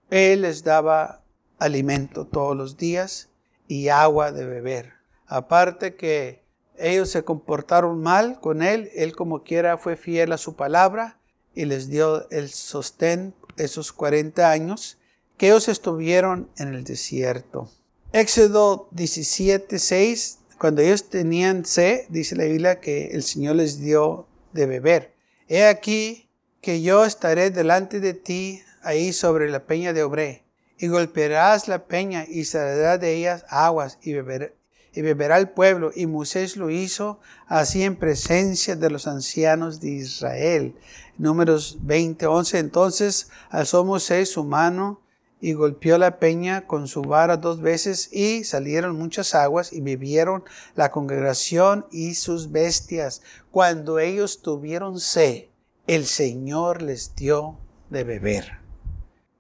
Él 0.09 0.43
les 0.43 0.63
daba 0.63 1.21
alimento 1.59 2.29
todos 2.29 2.57
los 2.57 2.77
días 2.77 3.29
y 3.67 3.89
agua 3.89 4.31
de 4.31 4.47
beber. 4.47 5.04
Aparte 5.27 5.97
que 5.97 6.43
ellos 6.79 7.11
se 7.11 7.25
comportaron 7.25 8.03
mal 8.03 8.41
con 8.41 8.63
él, 8.63 8.91
él 8.95 9.15
como 9.15 9.43
quiera 9.43 9.79
fue 9.79 9.97
fiel 9.97 10.33
a 10.33 10.39
su 10.39 10.57
palabra 10.57 11.19
y 11.55 11.67
les 11.67 11.89
dio 11.89 12.29
el 12.31 12.51
sostén 12.51 13.35
esos 13.57 13.93
40 13.93 14.51
años 14.51 14.99
que 15.37 15.47
ellos 15.47 15.69
estuvieron 15.69 16.49
en 16.59 16.75
el 16.75 16.85
desierto. 16.85 17.71
Éxodo 18.13 18.89
17, 18.93 19.79
6, 19.79 20.39
cuando 20.59 20.83
ellos 20.83 21.09
tenían 21.11 21.65
sed, 21.65 22.07
dice 22.09 22.37
la 22.37 22.45
Biblia 22.45 22.81
que 22.81 23.09
el 23.09 23.23
Señor 23.23 23.57
les 23.57 23.81
dio 23.81 24.27
de 24.53 24.67
beber. 24.67 25.15
He 25.49 25.65
aquí 25.65 26.29
que 26.61 26.81
yo 26.81 27.05
estaré 27.05 27.51
delante 27.51 28.01
de 28.01 28.15
ti 28.15 28.63
ahí 28.83 29.13
sobre 29.13 29.51
la 29.51 29.65
peña 29.65 29.93
de 29.93 30.05
Obré, 30.05 30.45
y 30.79 30.89
golpearás 30.89 31.69
la 31.69 31.87
peña 31.87 32.25
y 32.29 32.45
saldrá 32.45 32.99
de 32.99 33.15
ellas 33.15 33.45
aguas 33.49 33.99
y 34.03 34.13
beber, 34.13 34.55
y 34.95 35.03
beberá 35.03 35.39
el 35.39 35.51
pueblo. 35.51 35.91
Y 35.95 36.07
Moisés 36.07 36.57
lo 36.57 36.71
hizo 36.71 37.21
así 37.47 37.83
en 37.83 37.97
presencia 37.97 38.77
de 38.77 38.91
los 38.91 39.07
ancianos 39.07 39.81
de 39.81 39.91
Israel. 39.91 40.75
Números 41.19 41.79
20, 41.83 42.27
11. 42.27 42.59
Entonces 42.59 43.29
alzó 43.51 43.85
Moisés 43.85 44.31
su 44.31 44.45
mano 44.45 45.01
y 45.41 45.53
golpeó 45.53 45.99
la 45.99 46.19
peña 46.19 46.67
con 46.67 46.89
su 46.89 47.03
vara 47.03 47.37
dos 47.37 47.61
veces 47.61 48.09
y 48.13 48.45
salieron 48.45 48.97
muchas 48.97 49.35
aguas 49.35 49.75
y 49.75 49.83
bebieron 49.83 50.43
la 50.75 50.91
congregación 50.91 51.87
y 51.91 52.15
sus 52.15 52.51
bestias. 52.51 53.21
Cuando 53.51 53.99
ellos 53.99 54.41
tuvieron 54.41 55.01
sed, 55.01 55.49
el 55.87 56.07
Señor 56.07 56.81
les 56.81 57.15
dio 57.15 57.59
de 57.91 58.05
beber. 58.05 58.59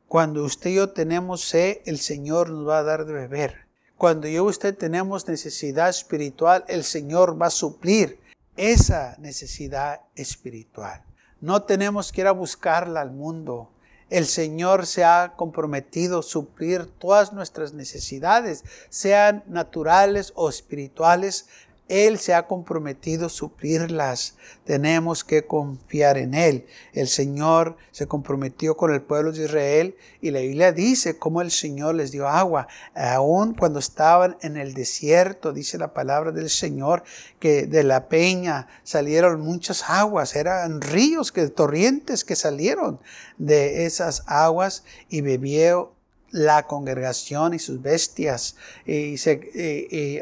Cuando 0.07 0.45
usted 0.45 0.71
y 0.71 0.75
yo 0.75 0.91
tenemos 0.91 1.41
sed, 1.49 1.79
el 1.87 1.99
Señor 1.99 2.51
nos 2.51 2.69
va 2.69 2.81
a 2.81 2.83
dar 2.83 3.07
de 3.07 3.13
beber. 3.15 3.64
Cuando 3.97 4.27
yo 4.27 4.47
y 4.47 4.49
usted 4.49 4.77
tenemos 4.77 5.29
necesidad 5.29 5.89
espiritual, 5.89 6.65
el 6.69 6.85
Señor 6.85 7.41
va 7.41 7.47
a 7.47 7.51
suplir 7.51 8.21
esa 8.57 9.17
necesidad 9.19 10.01
espiritual. 10.17 11.03
No 11.41 11.63
tenemos 11.63 12.11
que 12.11 12.23
ir 12.23 12.27
a 12.27 12.33
buscarla 12.33 13.01
al 13.01 13.13
mundo. 13.13 13.71
El 14.11 14.27
Señor 14.27 14.87
se 14.87 15.05
ha 15.05 15.35
comprometido 15.37 16.21
a 16.21 16.23
suplir 16.23 16.87
todas 16.99 17.33
nuestras 17.33 17.73
necesidades, 17.73 18.65
sean 18.89 19.45
naturales 19.47 20.33
o 20.37 20.49
espirituales, 20.49 21.47
él 21.89 22.19
se 22.19 22.33
ha 22.33 22.47
comprometido 22.47 23.27
a 23.27 23.29
suplirlas. 23.29 24.37
Tenemos 24.65 25.23
que 25.23 25.47
confiar 25.47 26.17
en 26.17 26.33
Él. 26.33 26.67
El 26.95 27.09
Señor 27.09 27.77
se 27.91 28.07
comprometió 28.07 28.75
con 28.75 28.95
el 28.95 29.03
pueblo 29.03 29.33
de 29.33 29.45
Israel 29.45 29.97
y 30.23 30.31
la 30.31 30.41
Biblia 30.41 30.73
dice 30.73 31.19
cómo 31.19 31.43
el 31.43 31.51
Señor 31.51 31.97
les 31.97 32.11
dio 32.11 32.27
agua. 32.27 32.69
Aún 32.95 33.53
cuando 33.55 33.81
estaban 33.81 34.39
en 34.41 34.57
el 34.57 34.73
desierto, 34.73 35.53
dice 35.53 35.77
la 35.77 35.93
palabra 35.93 36.33
del 36.33 36.49
Señor, 36.49 37.05
que 37.39 37.67
de 37.67 37.85
la 37.85 38.09
peña 38.09 38.67
salieron 38.83 39.43
muchas 39.43 39.85
aguas. 39.89 40.37
Eran 40.37 40.81
ríos, 40.81 41.33
que, 41.33 41.49
torrientes 41.49 42.25
que 42.25 42.35
salieron 42.35 42.99
de 43.37 43.85
esas 43.85 44.23
aguas 44.27 44.85
y 45.11 45.21
bebió 45.21 45.94
la 46.35 46.67
congregación 46.67 47.55
y 47.55 47.61
sus 47.61 47.81
bestias. 47.81 48.57
Y, 48.85 49.15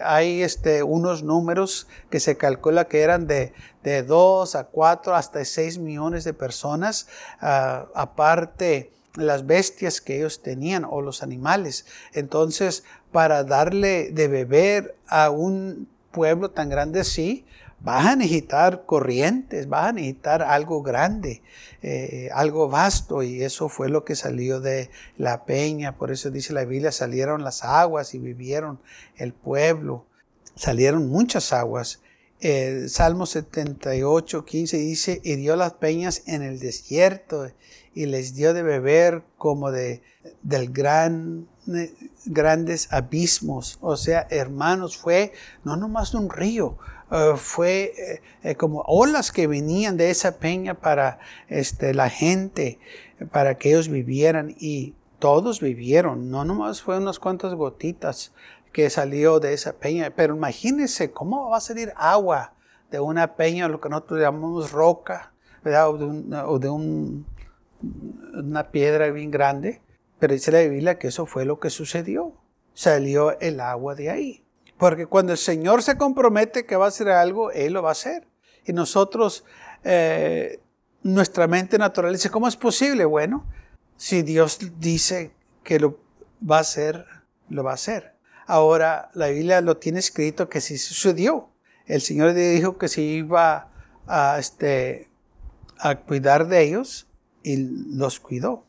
hay 0.02 0.42
este, 0.42 0.82
unos 0.82 1.22
números 1.22 1.88
que 2.10 2.20
se 2.20 2.36
calcula 2.36 2.86
que 2.86 3.00
eran 3.00 3.26
de, 3.26 3.54
de 3.82 4.02
2 4.02 4.54
a 4.54 4.64
4 4.64 5.14
hasta 5.14 5.42
6 5.42 5.78
millones 5.78 6.24
de 6.24 6.34
personas, 6.34 7.08
uh, 7.40 7.88
aparte 7.94 8.92
las 9.14 9.46
bestias 9.46 10.02
que 10.02 10.18
ellos 10.18 10.42
tenían 10.42 10.84
o 10.84 11.00
los 11.00 11.22
animales. 11.22 11.86
Entonces, 12.12 12.84
para 13.10 13.42
darle 13.42 14.10
de 14.10 14.28
beber 14.28 14.94
a 15.08 15.30
un 15.30 15.88
pueblo 16.10 16.50
tan 16.50 16.68
grande 16.68 17.00
así, 17.00 17.46
vas 17.82 18.06
a 18.06 18.16
necesitar 18.16 18.84
corrientes, 18.86 19.68
vas 19.68 19.88
a 19.88 19.92
necesitar 19.92 20.42
algo 20.42 20.82
grande, 20.82 21.42
eh, 21.82 22.28
algo 22.32 22.68
vasto, 22.68 23.22
y 23.22 23.42
eso 23.42 23.68
fue 23.68 23.88
lo 23.88 24.04
que 24.04 24.14
salió 24.14 24.60
de 24.60 24.90
la 25.16 25.44
peña. 25.44 25.96
Por 25.96 26.10
eso 26.12 26.30
dice 26.30 26.52
la 26.52 26.64
Biblia, 26.64 26.92
salieron 26.92 27.42
las 27.42 27.64
aguas 27.64 28.14
y 28.14 28.18
vivieron 28.18 28.80
el 29.16 29.32
pueblo. 29.32 30.06
Salieron 30.54 31.08
muchas 31.08 31.52
aguas. 31.52 32.00
El 32.40 32.90
Salmo 32.90 33.26
78, 33.26 34.44
15 34.44 34.76
dice, 34.76 35.20
y 35.22 35.36
dio 35.36 35.56
las 35.56 35.74
peñas 35.74 36.22
en 36.26 36.42
el 36.42 36.58
desierto 36.58 37.48
y 37.94 38.06
les 38.06 38.34
dio 38.34 38.54
de 38.54 38.62
beber 38.62 39.22
como 39.38 39.70
de, 39.70 40.02
del 40.42 40.72
gran, 40.72 41.46
grandes 42.26 42.92
abismos. 42.92 43.78
O 43.80 43.96
sea, 43.96 44.26
hermanos, 44.30 44.96
fue 44.96 45.32
no 45.64 45.76
nomás 45.76 46.14
un 46.14 46.30
río, 46.30 46.78
eh, 47.12 47.34
fue 47.36 47.92
eh, 47.96 48.22
eh, 48.42 48.54
como 48.54 48.80
olas 48.86 49.32
que 49.32 49.46
venían 49.46 49.98
de 49.98 50.08
esa 50.08 50.38
peña 50.38 50.72
para 50.72 51.18
este, 51.48 51.92
la 51.92 52.08
gente, 52.08 52.78
para 53.30 53.58
que 53.58 53.68
ellos 53.68 53.88
vivieran 53.88 54.54
y 54.58 54.94
todos 55.18 55.60
vivieron, 55.60 56.30
no 56.30 56.46
nomás 56.46 56.80
fue 56.80 56.96
unas 56.96 57.18
cuantas 57.18 57.54
gotitas 57.54 58.32
que 58.72 58.88
salió 58.88 59.40
de 59.40 59.52
esa 59.52 59.74
peña. 59.74 60.10
Pero 60.16 60.34
imagínense 60.34 61.12
cómo 61.12 61.50
va 61.50 61.58
a 61.58 61.60
salir 61.60 61.92
agua 61.96 62.54
de 62.90 62.98
una 62.98 63.36
peña, 63.36 63.68
lo 63.68 63.78
que 63.80 63.90
nosotros 63.90 64.20
llamamos 64.20 64.72
roca, 64.72 65.32
o 65.64 66.58
de, 66.58 66.68
un, 66.70 67.26
una 68.32 68.70
piedra 68.70 69.10
bien 69.10 69.30
grande. 69.30 69.82
Pero 70.18 70.32
dice 70.32 70.50
la 70.50 70.60
Biblia 70.60 70.98
que 70.98 71.08
eso 71.08 71.26
fue 71.26 71.44
lo 71.44 71.60
que 71.60 71.68
sucedió. 71.68 72.32
Salió 72.72 73.38
el 73.38 73.60
agua 73.60 73.94
de 73.94 74.08
ahí. 74.08 74.41
Porque 74.82 75.06
cuando 75.06 75.30
el 75.30 75.38
Señor 75.38 75.80
se 75.84 75.96
compromete 75.96 76.66
que 76.66 76.74
va 76.74 76.86
a 76.86 76.88
hacer 76.88 77.08
algo, 77.08 77.52
Él 77.52 77.74
lo 77.74 77.84
va 77.84 77.90
a 77.90 77.92
hacer. 77.92 78.26
Y 78.66 78.72
nosotros, 78.72 79.44
eh, 79.84 80.58
nuestra 81.04 81.46
mente 81.46 81.78
natural 81.78 82.12
dice, 82.12 82.30
¿cómo 82.30 82.48
es 82.48 82.56
posible? 82.56 83.04
Bueno, 83.04 83.46
si 83.96 84.22
Dios 84.22 84.58
dice 84.80 85.36
que 85.62 85.78
lo 85.78 86.00
va 86.42 86.56
a 86.56 86.62
hacer, 86.62 87.06
lo 87.48 87.62
va 87.62 87.70
a 87.70 87.74
hacer. 87.74 88.16
Ahora, 88.44 89.12
la 89.14 89.28
Biblia 89.28 89.60
lo 89.60 89.76
tiene 89.76 90.00
escrito 90.00 90.48
que 90.48 90.60
sí 90.60 90.76
sucedió. 90.78 91.50
El 91.86 92.00
Señor 92.00 92.34
dijo 92.34 92.76
que 92.76 92.88
se 92.88 93.02
iba 93.02 93.70
a, 94.08 94.36
este, 94.40 95.08
a 95.78 95.94
cuidar 95.94 96.48
de 96.48 96.60
ellos 96.60 97.06
y 97.44 97.56
los 97.96 98.18
cuidó. 98.18 98.66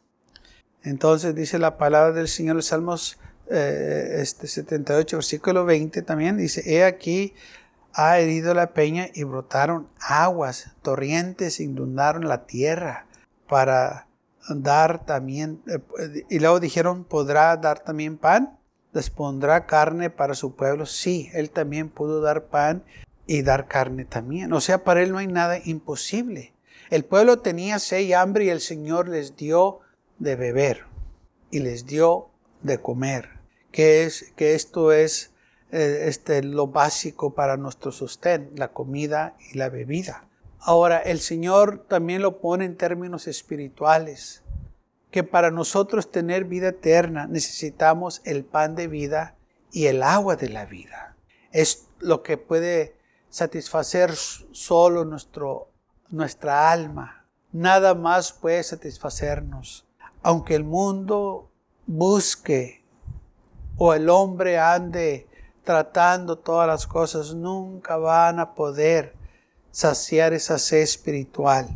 Entonces 0.84 1.34
dice 1.34 1.58
la 1.58 1.80
palabra 1.80 2.12
del 2.12 2.28
Señor 2.28 2.58
en 2.58 2.62
Salmos 2.62 3.18
eh, 3.50 4.18
este 4.20 4.48
78, 4.48 5.18
versículo 5.18 5.66
20 5.66 6.02
también, 6.02 6.38
dice, 6.38 6.64
he 6.66 6.84
aquí 6.84 7.34
ha 7.94 8.20
herido 8.20 8.54
la 8.54 8.74
peña 8.74 9.10
y 9.14 9.24
brotaron 9.24 9.88
aguas, 10.00 10.72
torrentes 10.82 11.60
inundaron 11.60 12.28
la 12.28 12.46
tierra 12.46 13.06
para 13.48 14.08
dar 14.50 15.06
también, 15.06 15.62
eh, 15.68 16.26
y 16.30 16.40
luego 16.40 16.60
dijeron, 16.60 17.04
¿podrá 17.04 17.56
dar 17.58 17.80
también 17.80 18.18
pan? 18.18 18.58
¿Les 18.94 19.10
pondrá 19.10 19.66
carne 19.66 20.10
para 20.10 20.36
su 20.36 20.56
pueblo? 20.56 20.86
Sí, 20.86 21.30
él 21.34 21.50
también 21.50 21.90
pudo 21.90 22.22
dar 22.22 22.46
pan 22.46 22.84
y 23.26 23.42
dar 23.42 23.68
carne 23.68 24.06
también. 24.06 24.54
O 24.54 24.62
sea, 24.62 24.84
para 24.84 25.02
él 25.02 25.12
no 25.12 25.18
hay 25.18 25.28
nada 25.28 25.58
imposible. 25.64 26.54
El 26.90 27.06
pueblo 27.06 27.40
tenía 27.40 27.80
sed 27.80 28.02
y 28.02 28.14
hambre 28.14 28.46
y 28.46 28.50
el 28.50 28.62
Señor 28.62 29.08
les 29.08 29.36
dio 29.36 29.80
de 30.20 30.36
beber 30.36 30.86
y 31.50 31.60
les 31.60 31.86
dio 31.86 32.30
de 32.64 32.82
comer, 32.82 33.30
que, 33.72 34.04
es, 34.04 34.34
que 34.36 34.56
esto 34.56 34.92
es 34.92 35.32
eh, 35.72 36.06
este, 36.08 36.44
lo 36.44 36.68
básico 36.68 37.34
para 37.34 37.58
nuestro 37.58 37.92
sostén, 37.92 38.52
la 38.56 38.70
comida 38.70 39.36
y 39.52 39.58
la 39.58 39.70
bebida. 39.70 40.28
Ahora, 40.60 41.00
el 41.00 41.20
Señor 41.20 41.86
también 41.88 42.22
lo 42.22 42.40
pone 42.40 42.66
en 42.66 42.78
términos 42.78 43.28
espirituales, 43.28 44.44
que 45.12 45.24
para 45.24 45.52
nosotros 45.52 46.10
tener 46.10 46.46
vida 46.46 46.70
eterna 46.70 47.28
necesitamos 47.28 48.22
el 48.24 48.46
pan 48.46 48.76
de 48.76 48.88
vida 48.88 49.36
y 49.72 49.88
el 49.88 50.02
agua 50.02 50.36
de 50.36 50.50
la 50.50 50.66
vida. 50.66 51.16
Es 51.52 51.88
lo 52.00 52.24
que 52.24 52.38
puede 52.38 52.96
satisfacer 53.30 54.16
solo 54.16 55.06
nuestro, 55.06 55.70
nuestra 56.10 56.72
alma. 56.72 57.26
Nada 57.52 57.94
más 57.94 58.32
puede 58.32 58.64
satisfacernos. 58.64 59.86
Aunque 60.22 60.56
el 60.56 60.64
mundo 60.64 61.50
busque 61.86 62.84
o 63.78 63.94
el 63.94 64.10
hombre 64.10 64.60
ande 64.60 65.28
tratando 65.64 66.38
todas 66.38 66.68
las 66.68 66.88
cosas, 66.88 67.34
nunca 67.34 67.98
van 67.98 68.40
a 68.40 68.54
poder 68.54 69.16
saciar 69.72 70.34
esa 70.34 70.60
sed 70.60 70.82
espiritual, 70.82 71.68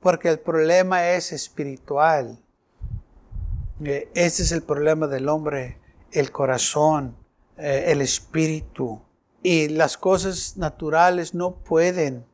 porque 0.00 0.28
el 0.28 0.40
problema 0.40 1.08
es 1.10 1.32
espiritual. 1.32 2.38
Eh, 3.84 4.10
ese 4.14 4.42
es 4.42 4.52
el 4.52 4.62
problema 4.62 5.06
del 5.06 5.28
hombre, 5.28 5.78
el 6.12 6.32
corazón, 6.32 7.16
eh, 7.56 7.84
el 7.88 8.02
espíritu. 8.02 9.00
Y 9.42 9.68
las 9.68 9.96
cosas 9.96 10.56
naturales 10.56 11.32
no 11.32 11.54
pueden 11.54 12.26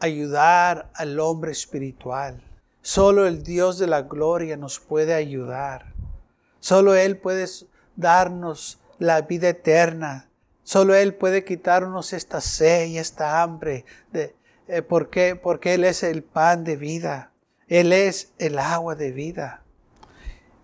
ayudar 0.00 0.90
al 0.94 1.18
hombre 1.20 1.52
espiritual. 1.52 2.42
Solo 2.82 3.26
el 3.26 3.44
Dios 3.44 3.78
de 3.78 3.86
la 3.86 4.02
gloria 4.02 4.56
nos 4.56 4.80
puede 4.80 5.14
ayudar. 5.14 5.94
Solo 6.60 6.94
Él 6.94 7.16
puede 7.16 7.46
darnos 7.96 8.78
la 8.98 9.22
vida 9.22 9.50
eterna. 9.50 10.28
Solo 10.62 10.94
Él 10.94 11.14
puede 11.14 11.44
quitarnos 11.44 12.12
esta 12.12 12.40
sed 12.40 12.86
y 12.86 12.98
esta 12.98 13.42
hambre. 13.42 13.84
De, 14.12 14.34
eh, 14.68 14.82
¿por 14.82 15.10
qué? 15.10 15.36
Porque 15.36 15.74
Él 15.74 15.84
es 15.84 16.02
el 16.02 16.22
pan 16.22 16.64
de 16.64 16.76
vida. 16.76 17.32
Él 17.68 17.92
es 17.92 18.32
el 18.38 18.58
agua 18.58 18.94
de 18.94 19.12
vida. 19.12 19.62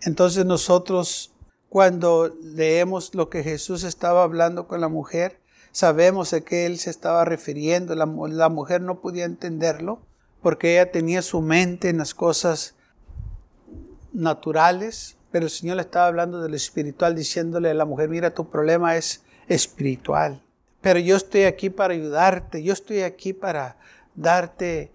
Entonces 0.03 0.45
nosotros 0.45 1.35
cuando 1.75 2.33
leemos 2.41 3.17
lo 3.17 3.29
que 3.29 3.43
Jesús 3.43 3.83
estaba 3.83 4.23
hablando 4.23 4.69
con 4.69 4.81
la 4.81 4.89
mujer, 4.89 5.41
sabemos 5.73 6.33
a 6.33 6.41
qué 6.43 6.67
Él 6.67 6.79
se 6.79 6.91
estaba 6.91 7.25
refiriendo. 7.25 7.97
La, 7.97 8.07
la 8.07 8.49
mujer 8.49 8.81
no 8.81 9.01
podía 9.01 9.25
entenderlo 9.25 10.01
porque 10.41 10.75
ella 10.75 10.93
tenía 10.93 11.21
su 11.21 11.41
mente 11.41 11.89
en 11.89 11.99
las 11.99 12.15
cosas 12.15 12.77
naturales, 14.13 15.17
pero 15.35 15.47
el 15.47 15.51
Señor 15.51 15.75
le 15.75 15.83
estaba 15.83 16.07
hablando 16.07 16.41
de 16.41 16.49
lo 16.49 16.55
espiritual, 16.55 17.17
diciéndole 17.17 17.69
a 17.69 17.75
la 17.75 17.85
mujer, 17.85 18.09
mira, 18.09 18.33
tu 18.33 18.49
problema 18.49 18.95
es 18.95 19.25
espiritual. 19.49 20.41
Pero 20.81 21.01
yo 21.01 21.17
estoy 21.17 21.43
aquí 21.43 21.71
para 21.71 21.93
ayudarte, 21.93 22.63
yo 22.63 22.73
estoy 22.73 23.01
aquí 23.01 23.33
para 23.33 23.77
darte 24.15 24.93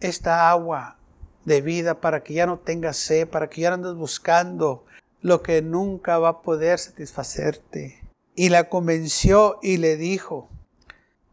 esta 0.00 0.50
agua 0.50 0.96
de 1.44 1.60
vida 1.60 2.00
para 2.00 2.24
que 2.24 2.34
ya 2.34 2.44
no 2.44 2.58
tengas 2.58 2.96
sed, 2.96 3.28
para 3.28 3.48
que 3.48 3.60
ya 3.60 3.68
no 3.70 3.76
andes 3.76 3.94
buscando 3.94 4.84
lo 5.20 5.42
que 5.44 5.62
nunca 5.62 6.18
va 6.18 6.30
a 6.30 6.42
poder 6.42 6.80
satisfacerte. 6.80 8.02
Y 8.34 8.48
la 8.48 8.68
convenció 8.68 9.60
y 9.62 9.76
le 9.76 9.96
dijo, 9.96 10.48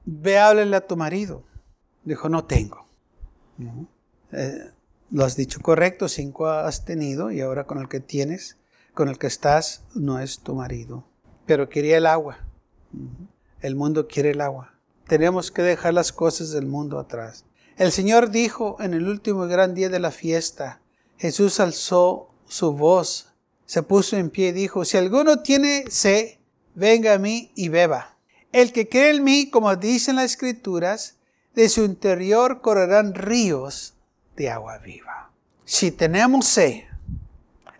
ve 0.04 0.38
háblale 0.38 0.76
a 0.76 0.86
tu 0.86 0.96
marido. 0.96 1.42
Dijo, 2.04 2.30
no 2.30 2.46
tengo. 2.46 2.86
Lo 5.16 5.24
has 5.24 5.38
dicho 5.38 5.62
correcto, 5.62 6.10
cinco 6.10 6.50
has 6.50 6.84
tenido 6.84 7.32
y 7.32 7.40
ahora 7.40 7.66
con 7.66 7.78
el 7.78 7.88
que 7.88 8.02
tienes, 8.02 8.58
con 8.94 9.08
el 9.08 9.18
que 9.18 9.28
estás, 9.28 9.86
no 9.94 10.20
es 10.20 10.40
tu 10.40 10.56
marido. 10.56 11.06
Pero 11.46 11.70
quería 11.70 11.96
el 11.96 12.06
agua. 12.06 12.40
El 13.62 13.78
mundo 13.78 14.10
quiere 14.10 14.32
el 14.32 14.42
agua. 14.42 14.74
Tenemos 15.08 15.52
que 15.52 15.62
dejar 15.62 15.94
las 15.94 16.12
cosas 16.12 16.52
del 16.52 16.66
mundo 16.66 17.00
atrás. 17.00 17.46
El 17.78 17.94
Señor 17.94 18.30
dijo 18.30 18.76
en 18.82 18.94
el 18.94 19.08
último 19.08 19.48
gran 19.48 19.74
día 19.74 19.88
de 19.88 20.02
la 20.02 20.12
fiesta, 20.12 20.82
Jesús 21.18 21.62
alzó 21.62 22.30
su 22.46 22.74
voz, 22.74 23.30
se 23.66 23.84
puso 23.84 24.18
en 24.18 24.30
pie 24.30 24.50
y 24.50 24.52
dijo, 24.52 24.84
si 24.84 24.98
alguno 24.98 25.42
tiene 25.42 25.86
sed, 25.88 26.40
venga 26.74 27.14
a 27.14 27.20
mí 27.20 27.54
y 27.56 27.70
beba. 27.70 28.18
El 28.52 28.74
que 28.74 28.90
cree 28.90 29.16
en 29.16 29.24
mí, 29.24 29.50
como 29.50 29.74
dicen 29.78 30.18
las 30.18 30.32
escrituras, 30.32 31.16
de 31.54 31.70
su 31.70 31.86
interior 31.86 32.60
correrán 32.60 33.14
ríos 33.14 33.95
de 34.36 34.50
agua 34.50 34.78
viva. 34.78 35.32
Si 35.64 35.92
tenemos 35.92 36.46
sed, 36.46 36.84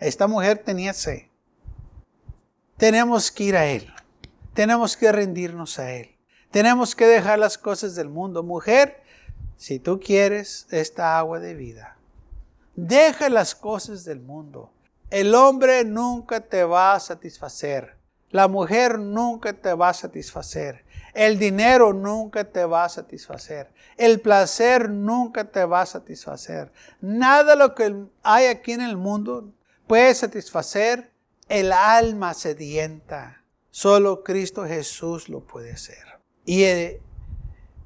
esta 0.00 0.26
mujer 0.26 0.58
tenía 0.58 0.92
sed, 0.92 1.22
tenemos 2.76 3.30
que 3.30 3.44
ir 3.44 3.56
a 3.56 3.66
Él, 3.66 3.92
tenemos 4.54 4.96
que 4.96 5.12
rendirnos 5.12 5.78
a 5.78 5.92
Él, 5.92 6.16
tenemos 6.50 6.94
que 6.94 7.06
dejar 7.06 7.38
las 7.38 7.58
cosas 7.58 7.94
del 7.94 8.08
mundo. 8.08 8.42
Mujer, 8.42 9.02
si 9.56 9.78
tú 9.78 10.00
quieres 10.00 10.66
esta 10.70 11.18
agua 11.18 11.40
de 11.40 11.54
vida, 11.54 11.96
deja 12.74 13.28
las 13.28 13.54
cosas 13.54 14.04
del 14.04 14.20
mundo. 14.20 14.72
El 15.10 15.34
hombre 15.34 15.84
nunca 15.84 16.40
te 16.40 16.64
va 16.64 16.94
a 16.94 17.00
satisfacer. 17.00 17.96
La 18.30 18.48
mujer 18.48 18.98
nunca 18.98 19.52
te 19.52 19.72
va 19.72 19.90
a 19.90 19.94
satisfacer. 19.94 20.84
El 21.16 21.38
dinero 21.38 21.94
nunca 21.94 22.44
te 22.44 22.66
va 22.66 22.84
a 22.84 22.90
satisfacer. 22.90 23.72
El 23.96 24.20
placer 24.20 24.90
nunca 24.90 25.50
te 25.50 25.64
va 25.64 25.80
a 25.80 25.86
satisfacer. 25.86 26.70
Nada 27.00 27.56
lo 27.56 27.74
que 27.74 28.04
hay 28.22 28.48
aquí 28.48 28.72
en 28.72 28.82
el 28.82 28.98
mundo 28.98 29.50
puede 29.86 30.14
satisfacer 30.14 31.10
el 31.48 31.72
alma 31.72 32.34
sedienta. 32.34 33.42
Solo 33.70 34.22
Cristo 34.22 34.66
Jesús 34.66 35.30
lo 35.30 35.40
puede 35.40 35.72
hacer. 35.72 36.04
Y 36.44 36.64
eh, 36.64 37.00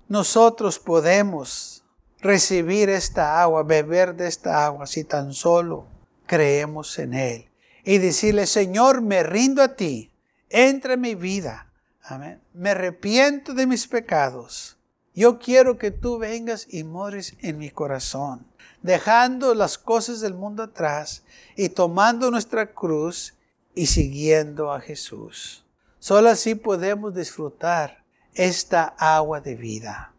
nosotros 0.09 0.81
podemos 0.81 1.85
recibir 2.19 2.89
esta 2.89 3.41
agua, 3.41 3.63
beber 3.63 4.17
de 4.17 4.27
esta 4.27 4.67
agua, 4.67 4.89
si 4.89 5.05
tan 5.05 5.35
solo 5.35 5.87
creemos 6.27 6.99
en 6.99 7.15
Él. 7.15 7.49
Y 7.85 7.99
decirle, 7.99 8.49
Señor, 8.49 9.03
me 9.03 9.23
rindo 9.23 9.63
a 9.63 9.77
ti, 9.77 10.13
entra 10.49 10.95
en 10.95 11.01
mi 11.03 11.15
vida 11.15 11.70
Amén. 12.03 12.41
Me 12.55 12.71
arrepiento 12.71 13.55
de 13.55 13.67
mis 13.67 13.87
pecados. 13.87 14.77
Yo 15.15 15.39
quiero 15.39 15.77
que 15.77 15.91
tú 15.91 16.19
vengas 16.19 16.67
y 16.71 16.85
mores 16.85 17.35
en 17.41 17.59
mi 17.59 17.71
corazón, 17.71 18.47
dejando 18.83 19.55
las 19.55 19.77
cosas 19.77 20.21
del 20.21 20.35
mundo 20.35 20.63
atrás 20.63 21.25
y 21.57 21.69
tomando 21.69 22.31
nuestra 22.31 22.73
cruz 22.73 23.35
y 23.75 23.87
siguiendo 23.87 24.73
a 24.73 24.81
Jesús. 24.81 25.65
Solo 25.99 26.31
así 26.31 26.55
podemos 26.55 27.15
disfrutar 27.15 28.05
esta 28.35 28.95
agua 28.99 29.41
de 29.41 29.57
vida. 29.57 30.15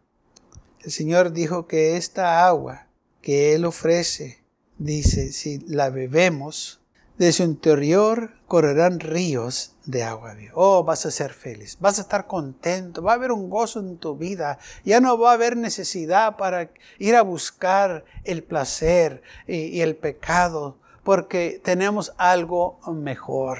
El 0.80 0.92
Señor 0.92 1.32
dijo 1.32 1.66
que 1.66 1.96
esta 1.96 2.46
agua 2.46 2.86
que 3.20 3.54
Él 3.54 3.64
ofrece, 3.64 4.42
dice, 4.78 5.32
si 5.32 5.58
la 5.60 5.90
bebemos, 5.90 6.81
De 7.22 7.30
su 7.30 7.44
interior 7.44 8.32
correrán 8.48 8.98
ríos 8.98 9.76
de 9.84 10.02
agua 10.02 10.34
viva. 10.34 10.54
Oh, 10.56 10.82
vas 10.82 11.06
a 11.06 11.12
ser 11.12 11.32
feliz, 11.32 11.78
vas 11.78 12.00
a 12.00 12.02
estar 12.02 12.26
contento, 12.26 13.00
va 13.00 13.12
a 13.12 13.14
haber 13.14 13.30
un 13.30 13.48
gozo 13.48 13.78
en 13.78 13.96
tu 13.96 14.16
vida. 14.16 14.58
Ya 14.84 14.98
no 14.98 15.16
va 15.16 15.30
a 15.30 15.34
haber 15.34 15.56
necesidad 15.56 16.36
para 16.36 16.72
ir 16.98 17.14
a 17.14 17.22
buscar 17.22 18.04
el 18.24 18.42
placer 18.42 19.22
y, 19.46 19.66
y 19.66 19.82
el 19.82 19.94
pecado, 19.94 20.78
porque 21.04 21.60
tenemos 21.62 22.12
algo 22.16 22.80
mejor. 22.92 23.58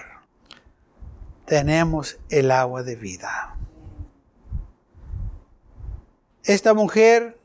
Tenemos 1.44 2.18
el 2.30 2.50
agua 2.50 2.82
de 2.82 2.96
vida. 2.96 3.56
Esta 6.42 6.74
mujer 6.74 7.38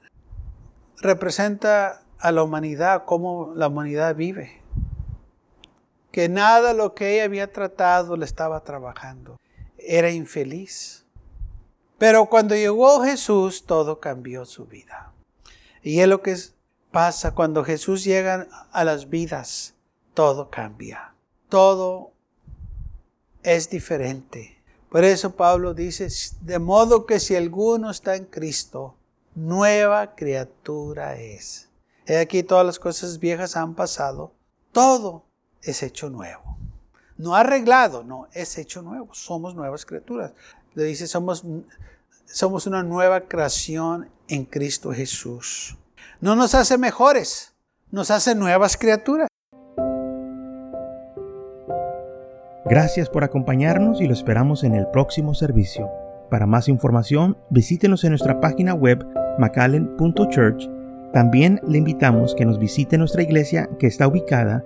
representa 0.98 2.02
a 2.18 2.32
la 2.32 2.42
humanidad, 2.42 3.04
cómo 3.06 3.54
la 3.56 3.68
humanidad 3.68 4.16
vive. 4.16 4.64
Que 6.18 6.30
nada 6.30 6.74
lo 6.74 6.96
que 6.96 7.14
ella 7.14 7.26
había 7.26 7.54
tratado 7.54 8.18
le 8.18 8.26
estaba 8.26 8.64
trabajando. 8.64 9.40
Era 9.78 10.10
infeliz. 10.10 11.06
Pero 12.00 12.26
cuando 12.26 12.56
llegó 12.56 13.04
Jesús, 13.04 13.68
todo 13.68 14.00
cambió 14.00 14.44
su 14.44 14.66
vida. 14.66 15.14
Y 15.84 16.00
es 16.00 16.08
lo 16.08 16.24
que 16.24 16.36
pasa 16.90 17.36
cuando 17.36 17.64
Jesús 17.64 18.04
llega 18.04 18.48
a 18.72 18.84
las 18.84 19.12
vidas, 19.12 19.76
todo 20.16 20.50
cambia. 20.50 21.14
Todo 21.50 22.14
es 23.44 23.70
diferente. 23.70 24.60
Por 24.90 25.04
eso 25.04 25.36
Pablo 25.36 25.76
dice, 25.76 26.08
de 26.42 26.58
modo 26.58 27.06
que 27.06 27.20
si 27.20 27.36
alguno 27.36 27.92
está 27.92 28.16
en 28.16 28.26
Cristo, 28.26 28.96
nueva 29.36 30.16
criatura 30.16 31.16
es. 31.16 31.70
He 32.08 32.18
aquí 32.18 32.42
todas 32.42 32.66
las 32.66 32.80
cosas 32.80 33.20
viejas 33.20 33.56
han 33.56 33.76
pasado, 33.76 34.34
todo 34.72 35.27
es 35.62 35.84
hecho 35.84 36.10
nuevo. 36.10 36.58
No 37.18 37.36
arreglado, 37.36 38.04
no, 38.04 38.28
es 38.34 38.58
hecho 38.58 38.82
nuevo. 38.82 39.10
Somos 39.14 39.56
nuevas 39.56 39.86
criaturas. 39.86 40.34
Le 40.76 40.84
dice, 40.84 41.08
somos, 41.08 41.44
somos 42.26 42.68
una 42.68 42.84
nueva 42.84 43.22
creación 43.22 44.10
en 44.28 44.46
Cristo 44.46 44.92
Jesús. 44.94 45.76
No 46.22 46.36
nos 46.36 46.54
hace 46.56 46.78
mejores, 46.78 47.54
nos 47.92 48.12
hace 48.12 48.36
nuevas 48.36 48.78
criaturas. 48.78 49.28
Gracias 52.66 53.10
por 53.10 53.24
acompañarnos 53.24 54.02
y 54.02 54.08
lo 54.08 54.14
esperamos 54.14 54.64
en 54.64 54.76
el 54.76 54.88
próximo 54.88 55.34
servicio. 55.34 55.90
Para 56.30 56.46
más 56.46 56.68
información, 56.68 57.38
visítenos 57.50 58.04
en 58.04 58.10
nuestra 58.10 58.42
página 58.42 58.74
web 58.74 59.06
macallen.church. 59.40 60.70
También 61.14 61.62
le 61.66 61.78
invitamos 61.78 62.36
que 62.36 62.46
nos 62.46 62.60
visite 62.60 62.98
nuestra 62.98 63.24
iglesia 63.24 63.70
que 63.80 63.88
está 63.88 64.08
ubicada 64.08 64.66